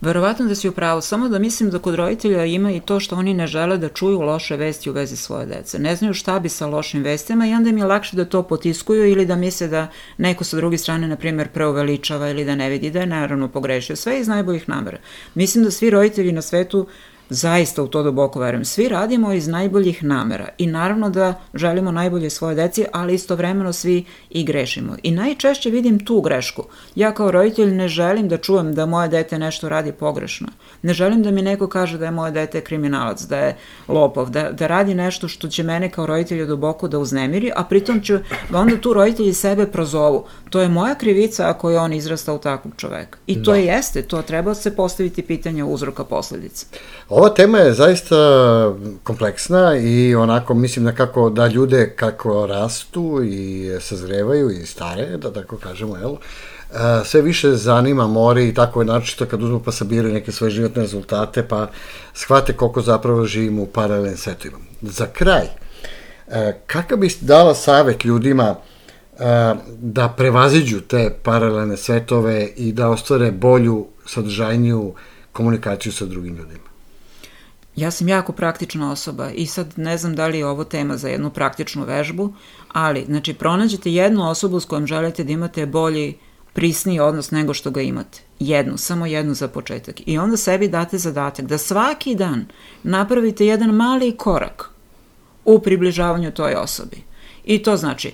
Verovatno 0.00 0.46
da 0.46 0.54
si 0.54 0.68
u 0.68 0.72
pravu, 0.72 1.00
samo 1.00 1.28
da 1.28 1.38
mislim 1.38 1.70
da 1.70 1.78
kod 1.78 1.94
roditelja 1.94 2.44
ima 2.44 2.72
i 2.72 2.80
to 2.80 3.00
što 3.00 3.16
oni 3.16 3.34
ne 3.34 3.46
žele 3.46 3.78
da 3.78 3.88
čuju 3.88 4.20
loše 4.20 4.56
vesti 4.56 4.90
u 4.90 4.92
vezi 4.92 5.16
svoje 5.16 5.46
dece. 5.46 5.78
Ne 5.78 5.96
znaju 5.96 6.14
šta 6.14 6.38
bi 6.38 6.48
sa 6.48 6.66
lošim 6.66 7.02
vestima 7.02 7.46
i 7.46 7.54
onda 7.54 7.70
im 7.70 7.78
je 7.78 7.86
lakše 7.86 8.16
da 8.16 8.24
to 8.24 8.42
potiskuju 8.42 9.08
ili 9.08 9.26
da 9.26 9.36
misle 9.36 9.68
da 9.68 9.86
neko 10.18 10.44
sa 10.44 10.56
druge 10.56 10.78
strane, 10.78 11.08
na 11.08 11.16
primjer, 11.16 11.48
preuveličava 11.48 12.30
ili 12.30 12.44
da 12.44 12.54
ne 12.54 12.70
vidi 12.70 12.90
da 12.90 13.00
je 13.00 13.06
naravno 13.06 13.48
pogrešio. 13.48 13.96
Sve 13.96 14.20
iz 14.20 14.28
najboljih 14.28 14.68
namera. 14.68 14.98
Mislim 15.34 15.64
da 15.64 15.70
svi 15.70 15.90
roditelji 15.90 16.32
na 16.32 16.42
svetu 16.42 16.86
Zaista 17.34 17.82
u 17.82 17.88
to 17.88 18.02
duboko 18.02 18.40
verujem. 18.40 18.64
Svi 18.64 18.88
radimo 18.88 19.32
iz 19.32 19.48
najboljih 19.48 20.04
namera 20.04 20.48
i 20.58 20.66
naravno 20.66 21.10
da 21.10 21.34
želimo 21.54 21.90
najbolje 21.90 22.30
svoje 22.30 22.54
deci, 22.54 22.84
ali 22.92 23.14
istovremeno 23.14 23.72
svi 23.72 24.04
i 24.30 24.44
grešimo. 24.44 24.96
I 25.02 25.10
najčešće 25.10 25.70
vidim 25.70 26.04
tu 26.04 26.20
grešku. 26.20 26.64
Ja 26.94 27.14
kao 27.14 27.30
roditelj 27.30 27.74
ne 27.74 27.88
želim 27.88 28.28
da 28.28 28.36
čujem 28.36 28.74
da 28.74 28.86
moje 28.86 29.08
dete 29.08 29.38
nešto 29.38 29.68
radi 29.68 29.92
pogrešno. 29.92 30.48
Ne 30.82 30.94
želim 30.94 31.22
da 31.22 31.30
mi 31.30 31.42
neko 31.42 31.68
kaže 31.68 31.98
da 31.98 32.04
je 32.04 32.10
moje 32.10 32.32
dete 32.32 32.60
kriminalac, 32.60 33.22
da 33.22 33.38
je 33.38 33.56
lopov, 33.88 34.30
da, 34.30 34.52
da 34.52 34.66
radi 34.66 34.94
nešto 34.94 35.28
što 35.28 35.48
će 35.48 35.62
mene 35.62 35.90
kao 35.90 36.06
roditelja 36.06 36.46
duboko 36.46 36.88
da 36.88 36.98
uznemiri, 36.98 37.50
a 37.56 37.64
pritom 37.64 38.00
ću 38.00 38.18
da 38.50 38.58
onda 38.58 38.80
tu 38.80 38.92
roditelji 38.92 39.34
sebe 39.34 39.66
prozovu. 39.66 40.24
To 40.50 40.60
je 40.60 40.68
moja 40.68 40.94
krivica 40.94 41.48
ako 41.48 41.70
je 41.70 41.78
on 41.78 41.92
izrasta 41.92 42.32
u 42.32 42.38
takvog 42.38 42.74
čoveka. 42.76 43.18
I 43.26 43.42
to 43.42 43.50
da. 43.50 43.56
jeste, 43.56 44.02
to 44.02 44.22
treba 44.22 44.54
se 44.54 44.76
postaviti 44.76 45.22
pitanje 45.22 45.64
uzroka 45.64 46.04
posledica. 46.04 46.66
Ova 47.08 47.23
tema 47.28 47.58
je 47.58 47.72
zaista 47.72 48.16
kompleksna 49.02 49.76
i 49.76 50.14
onako 50.14 50.54
mislim 50.54 50.84
da 50.84 50.92
kako 50.92 51.30
da 51.30 51.46
ljude 51.46 51.94
kako 51.96 52.46
rastu 52.46 53.20
i 53.24 53.70
sazrevaju 53.80 54.50
i 54.50 54.66
stare, 54.66 55.16
da 55.16 55.32
tako 55.32 55.56
kažemo, 55.56 55.96
jel? 55.96 56.16
sve 57.04 57.22
više 57.22 57.50
zanima 57.50 58.06
more 58.06 58.48
i 58.48 58.54
tako 58.54 58.80
je 58.80 58.86
naročito 58.86 59.26
kad 59.26 59.42
uzmu 59.42 59.60
pa 59.60 59.72
sabiraju 59.72 60.14
neke 60.14 60.32
svoje 60.32 60.50
životne 60.50 60.82
rezultate 60.82 61.48
pa 61.48 61.68
shvate 62.14 62.52
koliko 62.52 62.82
zapravo 62.82 63.24
živimo 63.24 63.62
u 63.62 63.66
paralelnim 63.66 64.16
svetovima. 64.16 64.58
Za 64.82 65.06
kraj, 65.06 65.46
kakav 66.66 66.98
bi 66.98 67.08
dala 67.20 67.54
savet 67.54 68.04
ljudima 68.04 68.56
da 69.78 70.14
prevaziđu 70.16 70.80
te 70.80 71.10
paralelne 71.22 71.76
svetove 71.76 72.48
i 72.56 72.72
da 72.72 72.88
ostvare 72.88 73.32
bolju, 73.32 73.86
sadržajniju 74.06 74.94
komunikaciju 75.32 75.92
sa 75.92 76.04
drugim 76.04 76.36
ljudima? 76.36 76.73
Ja 77.76 77.90
sam 77.90 78.08
jako 78.08 78.32
praktična 78.32 78.92
osoba 78.92 79.30
i 79.30 79.46
sad 79.46 79.72
ne 79.76 79.98
znam 79.98 80.14
da 80.14 80.26
li 80.26 80.38
je 80.38 80.46
ovo 80.46 80.64
tema 80.64 80.96
za 80.96 81.08
jednu 81.08 81.30
praktičnu 81.30 81.84
vežbu, 81.84 82.32
ali 82.68 83.04
znači 83.04 83.34
pronađete 83.34 83.92
jednu 83.92 84.30
osobu 84.30 84.60
s 84.60 84.64
kojom 84.64 84.86
želite 84.86 85.24
da 85.24 85.32
imate 85.32 85.66
bolji, 85.66 86.16
prisniji 86.52 87.00
odnos 87.00 87.30
nego 87.30 87.54
što 87.54 87.70
ga 87.70 87.80
imate. 87.80 88.20
Jednu, 88.38 88.76
samo 88.76 89.06
jednu 89.06 89.34
za 89.34 89.48
početak. 89.48 89.96
I 90.06 90.18
onda 90.18 90.36
sebi 90.36 90.68
date 90.68 90.98
zadatak 90.98 91.46
da 91.46 91.58
svaki 91.58 92.14
dan 92.14 92.46
napravite 92.82 93.46
jedan 93.46 93.70
mali 93.70 94.16
korak 94.16 94.70
u 95.44 95.58
približavanju 95.58 96.30
toj 96.30 96.54
osobi. 96.54 96.96
I 97.44 97.62
to 97.62 97.76
znači, 97.76 98.12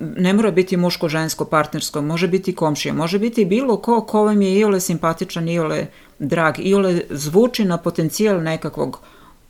ne 0.00 0.32
mora 0.32 0.50
biti 0.50 0.76
muško-žensko 0.76 1.44
partnersko, 1.44 2.02
može 2.02 2.28
biti 2.28 2.54
komšija, 2.54 2.94
može 2.94 3.18
biti 3.18 3.44
bilo 3.44 3.76
ko 3.76 4.00
ko 4.00 4.24
vam 4.24 4.42
je 4.42 4.58
iole 4.58 4.80
simpatičan, 4.80 5.48
iole 5.48 5.86
drag, 6.18 6.54
iole 6.58 7.00
zvuči 7.10 7.64
na 7.64 7.76
potencijal 7.76 8.42
nekakvog 8.42 8.98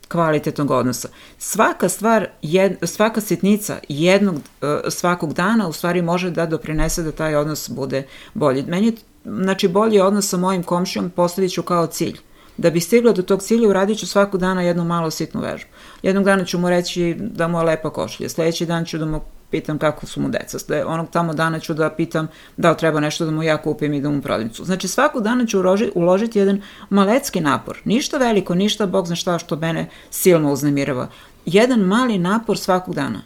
kvalitetnog 0.09 0.71
odnosa. 0.71 1.09
Svaka 1.39 1.89
stvar, 1.89 2.27
jed, 2.43 2.77
svaka 2.83 3.21
sitnica 3.21 3.77
jednog, 3.89 4.35
e, 4.37 4.91
svakog 4.91 5.33
dana 5.33 5.69
u 5.69 5.73
stvari 5.73 6.03
može 6.03 6.31
da 6.31 6.47
doprinese 6.47 7.03
da 7.03 7.13
taj 7.13 7.37
odnos 7.37 7.71
bude 7.71 8.07
bolji. 8.35 8.65
Meni 8.69 8.87
je, 8.87 8.93
znači, 9.25 9.69
bolji 9.69 10.01
odnos 10.01 10.29
sa 10.29 10.37
mojim 10.37 10.63
komšijom 10.63 11.11
postavit 11.11 11.53
ću 11.53 11.63
kao 11.63 11.87
cilj. 11.87 12.19
Da 12.57 12.71
bi 12.71 12.81
stigla 12.81 13.13
do 13.13 13.23
tog 13.23 13.43
cilja 13.43 13.69
uradit 13.69 13.99
ću 13.99 14.07
svakog 14.07 14.41
dana 14.41 14.63
jednu 14.63 14.85
malo 14.85 15.11
sitnu 15.11 15.41
vežbu. 15.41 15.71
Jednog 16.03 16.25
dana 16.25 16.45
ću 16.45 16.59
mu 16.59 16.71
reći 16.71 17.17
da 17.19 17.49
mu 17.49 17.59
je 17.59 17.65
lepa 17.65 17.91
košulja, 17.91 18.29
sledeći 18.29 18.67
dan 18.67 18.85
ću 18.85 18.99
da 18.99 19.07
mu 19.07 19.21
pitam 19.53 19.79
kako 19.79 20.07
su 20.07 20.21
mu 20.21 20.29
deca. 20.29 20.59
Da 20.69 20.87
onog 20.87 21.11
tamo 21.11 21.35
dana 21.35 21.61
ću 21.61 21.75
da 21.75 21.91
pitam 21.91 22.29
da 22.57 22.71
li 22.71 22.77
treba 22.77 23.01
nešto 23.01 23.25
da 23.25 23.31
mu 23.31 23.43
ja 23.43 23.57
kupim 23.57 23.95
i 23.95 24.01
da 24.01 24.11
mu 24.11 24.23
prodavnicu. 24.23 24.65
Znači 24.65 24.89
svakog 24.89 25.23
dana 25.23 25.47
ću 25.47 25.59
uložiti, 25.59 25.93
uložiti 25.95 26.39
jedan 26.39 26.63
malecki 26.91 27.41
napor. 27.41 27.79
Ništa 27.85 28.19
veliko, 28.19 28.55
ništa 28.55 28.87
bog 28.87 29.07
zna 29.07 29.17
šta 29.17 29.39
što 29.39 29.57
mene 29.57 29.89
silno 30.11 30.53
uznemirava. 30.53 31.09
Jedan 31.47 31.81
mali 31.81 32.19
napor 32.19 32.59
svakog 32.59 32.95
dana. 32.95 33.23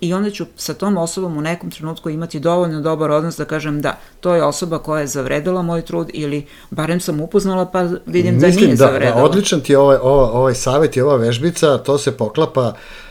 I 0.00 0.12
onda 0.14 0.30
ću 0.30 0.44
sa 0.56 0.74
tom 0.74 0.96
osobom 0.96 1.36
u 1.36 1.40
nekom 1.40 1.70
trenutku 1.70 2.10
imati 2.10 2.40
dovoljno 2.40 2.80
dobar 2.80 3.10
odnos 3.10 3.36
da 3.36 3.44
kažem 3.44 3.80
da, 3.80 3.98
to 4.20 4.34
je 4.34 4.44
osoba 4.44 4.78
koja 4.78 5.00
je 5.00 5.06
zavredila 5.06 5.62
moj 5.62 5.82
trud 5.82 6.10
ili 6.12 6.46
barem 6.70 7.00
sam 7.00 7.20
upoznala 7.20 7.66
pa 7.66 7.82
vidim 8.06 8.34
Mislim 8.34 8.54
da 8.54 8.60
nije 8.60 8.68
da, 8.68 8.76
zavredila. 8.76 9.16
Da, 9.16 9.24
odličan 9.24 9.60
ti 9.60 9.72
je 9.72 9.78
ovaj, 9.78 9.96
ovaj, 10.02 10.30
ovaj 10.32 10.54
savjet 10.54 10.96
i 10.96 11.00
ova 11.00 11.16
vežbica, 11.16 11.78
to 11.78 11.98
se 11.98 12.16
poklapa 12.16 12.68
uh, 12.68 13.07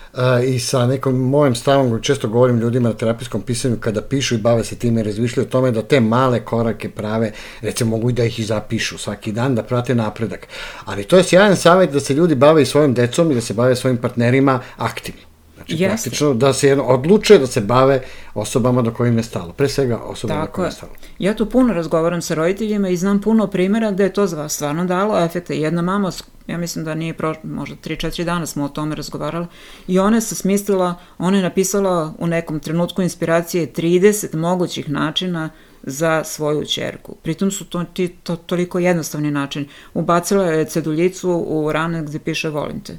i 0.48 0.60
sa 0.60 0.88
nekom 0.88 1.30
mojem 1.30 1.56
stavom, 1.56 2.02
često 2.02 2.28
govorim 2.28 2.60
ljudima 2.60 2.90
na 2.90 2.96
terapijskom 2.96 3.42
pisanju, 3.42 3.78
kada 3.80 4.02
pišu 4.02 4.36
i 4.36 4.38
bave 4.38 4.64
se 4.64 4.76
time 4.76 5.02
i 5.02 5.04
razmišljaju 5.04 5.48
o 5.48 5.52
tome 5.52 5.72
da 5.72 5.82
te 5.82 6.00
male 6.00 6.46
korake 6.46 6.90
prave, 6.90 7.32
recimo 7.62 7.90
mogu 7.90 8.10
i 8.10 8.14
da 8.14 8.24
ih 8.24 8.40
i 8.40 8.44
zapišu 8.44 8.98
svaki 8.98 9.32
dan, 9.32 9.56
da 9.56 9.64
prate 9.64 9.96
napredak. 9.96 10.48
Ali 10.86 11.04
to 11.04 11.18
je 11.18 11.24
sjajan 11.24 11.56
savjet 11.56 11.92
da 11.92 12.00
se 12.00 12.14
ljudi 12.14 12.36
bave 12.36 12.62
i 12.62 12.68
decom 12.88 13.32
i 13.32 13.36
da 13.36 13.42
se 13.42 13.54
bave 13.54 13.76
svojim 13.76 13.98
partnerima 13.98 14.60
aktivno. 14.78 15.27
Znači, 15.68 15.84
Jeste. 15.84 16.10
praktično 16.10 16.34
da 16.34 16.54
se 16.54 16.68
jedno 16.68 16.84
odluče 16.84 17.38
da 17.38 17.48
se 17.48 17.62
bave 17.62 18.02
osobama 18.34 18.82
do 18.82 18.94
kojim 18.94 19.18
je 19.18 19.24
stalo. 19.24 19.54
Pre 19.54 19.70
svega 19.70 19.98
osobama 19.98 20.40
Tako 20.40 20.52
do 20.52 20.56
kojim 20.56 20.68
je 20.68 20.72
stalo. 20.72 20.92
Ja 21.20 21.36
tu 21.36 21.50
puno 21.50 21.74
razgovaram 21.74 22.22
sa 22.22 22.34
roditeljima 22.34 22.90
i 22.90 22.98
znam 22.98 23.22
puno 23.22 23.48
primjera 23.48 23.92
gde 23.92 24.04
je 24.04 24.14
to 24.14 24.50
stvarno 24.50 24.86
dalo 24.86 25.20
efekte. 25.20 25.58
Jedna 25.58 25.82
mama, 25.82 26.12
ja 26.48 26.58
mislim 26.58 26.86
da 26.86 26.96
nije 26.96 27.14
prošlo, 27.14 27.42
možda 27.44 27.76
3-4 27.76 28.24
dana 28.24 28.46
smo 28.46 28.66
o 28.66 28.70
tome 28.70 28.96
razgovarali, 28.96 29.48
i 29.88 30.00
ona 30.00 30.22
se 30.22 30.36
smislila, 30.36 30.96
ona 31.18 31.38
je 31.38 31.44
napisala 31.44 32.14
u 32.20 32.28
nekom 32.28 32.60
trenutku 32.60 33.02
inspiracije 33.02 33.74
30 33.74 34.36
mogućih 34.36 34.90
načina 34.90 35.50
za 35.84 36.24
svoju 36.24 36.66
čerku. 36.66 37.16
Pritom 37.24 37.52
su 37.52 37.66
to, 37.66 37.84
ti, 37.84 38.08
to 38.08 38.36
toliko 38.36 38.80
jednostavni 38.80 39.32
način. 39.32 39.68
Ubacila 39.94 40.44
je 40.44 40.66
ceduljicu 40.66 41.46
u 41.48 41.72
rane 41.72 42.04
gde 42.04 42.20
piše 42.20 42.50
volim 42.50 42.80
te 42.80 42.98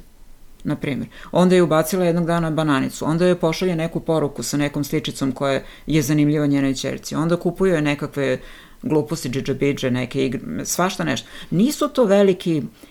na 0.63 0.75
primjer. 0.75 1.09
Onda 1.31 1.55
je 1.55 1.63
ubacila 1.63 2.05
jednog 2.05 2.25
dana 2.25 2.51
bananicu, 2.51 3.05
onda 3.05 3.25
je 3.25 3.39
pošalje 3.39 3.75
neku 3.75 3.99
poruku 3.99 4.43
sa 4.43 4.57
nekom 4.57 4.83
sličicom 4.83 5.31
koja 5.31 5.61
je 5.87 6.01
zanimljiva 6.01 6.47
njenoj 6.47 6.73
čerci, 6.75 7.15
onda 7.15 7.37
kupuje 7.37 7.81
nekakve 7.81 8.39
gluposti, 8.81 9.29
džidžabidže, 9.29 9.91
neke 9.91 10.25
igre, 10.25 10.65
svašta 10.65 11.03
nešto. 11.03 11.27
Nisu 11.49 11.87
to 11.87 12.05
veliki 12.05 12.57
uh, 12.57 12.88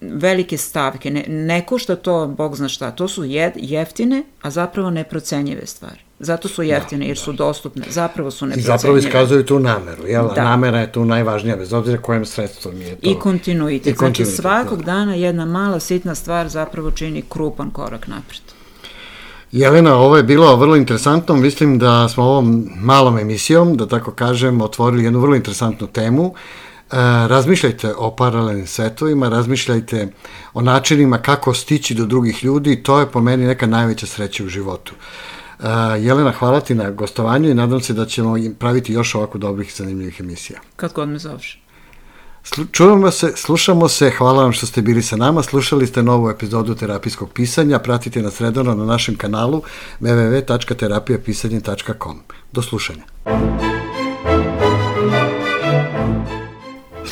velike 0.00 0.56
stavke, 0.58 1.10
ne, 1.10 1.24
ne 1.28 1.66
košta 1.66 1.96
to, 1.96 2.26
bog 2.26 2.56
zna 2.56 2.68
šta, 2.68 2.90
to 2.90 3.08
su 3.08 3.24
jed, 3.24 3.52
jeftine, 3.56 4.22
a 4.42 4.50
zapravo 4.50 4.90
neprocenjive 4.90 5.66
stvari. 5.66 6.00
Zato 6.18 6.48
su 6.48 6.62
jeftine, 6.62 7.04
da, 7.04 7.08
jer 7.08 7.18
su 7.18 7.32
da. 7.32 7.36
dostupne, 7.36 7.86
zapravo 7.90 8.30
su 8.30 8.46
neprocenjive. 8.46 8.74
I 8.74 8.78
zapravo 8.78 8.96
iskazuju 8.96 9.44
tu 9.44 9.58
nameru, 9.58 10.06
jel? 10.06 10.28
Da. 10.34 10.44
Namera 10.44 10.80
je 10.80 10.92
tu 10.92 11.04
najvažnija, 11.04 11.56
bez 11.56 11.72
obzira 11.72 12.02
kojem 12.02 12.24
sredstvom 12.24 12.80
je 12.80 12.96
to. 12.96 13.10
I 13.10 13.14
kontinuitet. 13.14 13.86
I 13.86 13.90
znači, 13.90 13.98
kontinuitet 13.98 14.26
znači 14.26 14.42
svakog 14.42 14.78
da. 14.78 14.84
dana 14.84 15.14
jedna 15.14 15.44
mala 15.44 15.80
sitna 15.80 16.14
stvar 16.14 16.48
zapravo 16.48 16.90
čini 16.90 17.22
krupan 17.28 17.70
korak 17.70 18.06
napred. 18.06 18.40
Jelena, 19.52 19.96
ovo 19.96 20.16
je 20.16 20.22
bilo 20.22 20.56
vrlo 20.56 20.76
interesantno. 20.76 21.36
Mislim 21.36 21.78
da 21.78 22.08
smo 22.08 22.24
ovom 22.24 22.68
malom 22.76 23.18
emisijom, 23.18 23.76
da 23.76 23.88
tako 23.88 24.10
kažem, 24.10 24.60
otvorili 24.60 25.04
jednu 25.04 25.20
vrlo 25.20 25.36
interesantnu 25.36 25.86
temu. 25.86 26.34
E, 26.34 26.65
razmišljajte 27.28 27.94
o 27.98 28.16
paralelnim 28.16 28.66
svetovima, 28.66 29.28
razmišljajte 29.28 30.08
o 30.54 30.60
načinima 30.60 31.18
kako 31.18 31.54
stići 31.54 31.94
do 31.94 32.06
drugih 32.06 32.44
ljudi, 32.44 32.82
to 32.82 33.00
je 33.00 33.06
po 33.06 33.20
meni 33.20 33.46
neka 33.46 33.66
najveća 33.66 34.06
sreća 34.06 34.44
u 34.44 34.48
životu. 34.48 34.94
E, 35.60 35.66
Jelena, 36.00 36.32
hvala 36.32 36.60
ti 36.60 36.74
na 36.74 36.90
gostovanju 36.90 37.50
i 37.50 37.54
nadam 37.54 37.80
se 37.80 37.92
da 37.92 38.06
ćemo 38.06 38.36
praviti 38.58 38.92
još 38.92 39.14
ovako 39.14 39.38
dobrih 39.38 39.68
i 39.68 39.76
zanimljivih 39.76 40.20
emisija. 40.20 40.60
Kad 40.76 40.92
god 40.92 41.08
me 41.08 41.18
zoveš. 41.18 41.62
Čujemo 42.72 43.10
se, 43.10 43.32
slušamo 43.36 43.88
se, 43.88 44.10
hvala 44.10 44.42
vam 44.42 44.52
što 44.52 44.66
ste 44.66 44.82
bili 44.82 45.02
sa 45.02 45.16
nama, 45.16 45.42
slušali 45.42 45.86
ste 45.86 46.02
novu 46.02 46.30
epizodu 46.30 46.74
terapijskog 46.74 47.32
pisanja, 47.32 47.78
pratite 47.78 48.22
nas 48.22 48.40
redovno 48.40 48.74
na 48.74 48.84
našem 48.84 49.16
kanalu 49.16 49.62
www.terapijapisanje.com. 50.00 52.20
Do 52.52 52.62
slušanja. 52.62 53.02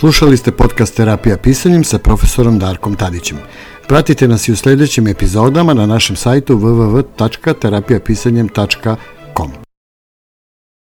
Slušali 0.04 0.36
ste 0.36 0.52
podcast 0.52 0.96
Terapija 0.96 1.36
pisanjem 1.36 1.84
sa 1.84 1.98
profesorom 1.98 2.58
Darkom 2.58 2.94
Tadićem. 2.94 3.38
Pratite 3.88 4.28
nas 4.28 4.48
i 4.48 4.52
u 4.52 4.56
sledećim 4.56 5.08
epizodama 5.08 5.74
na 5.74 5.86
našem 5.86 6.16
sajtu 6.16 6.58
www.terapijapisanjem.com 6.58 8.96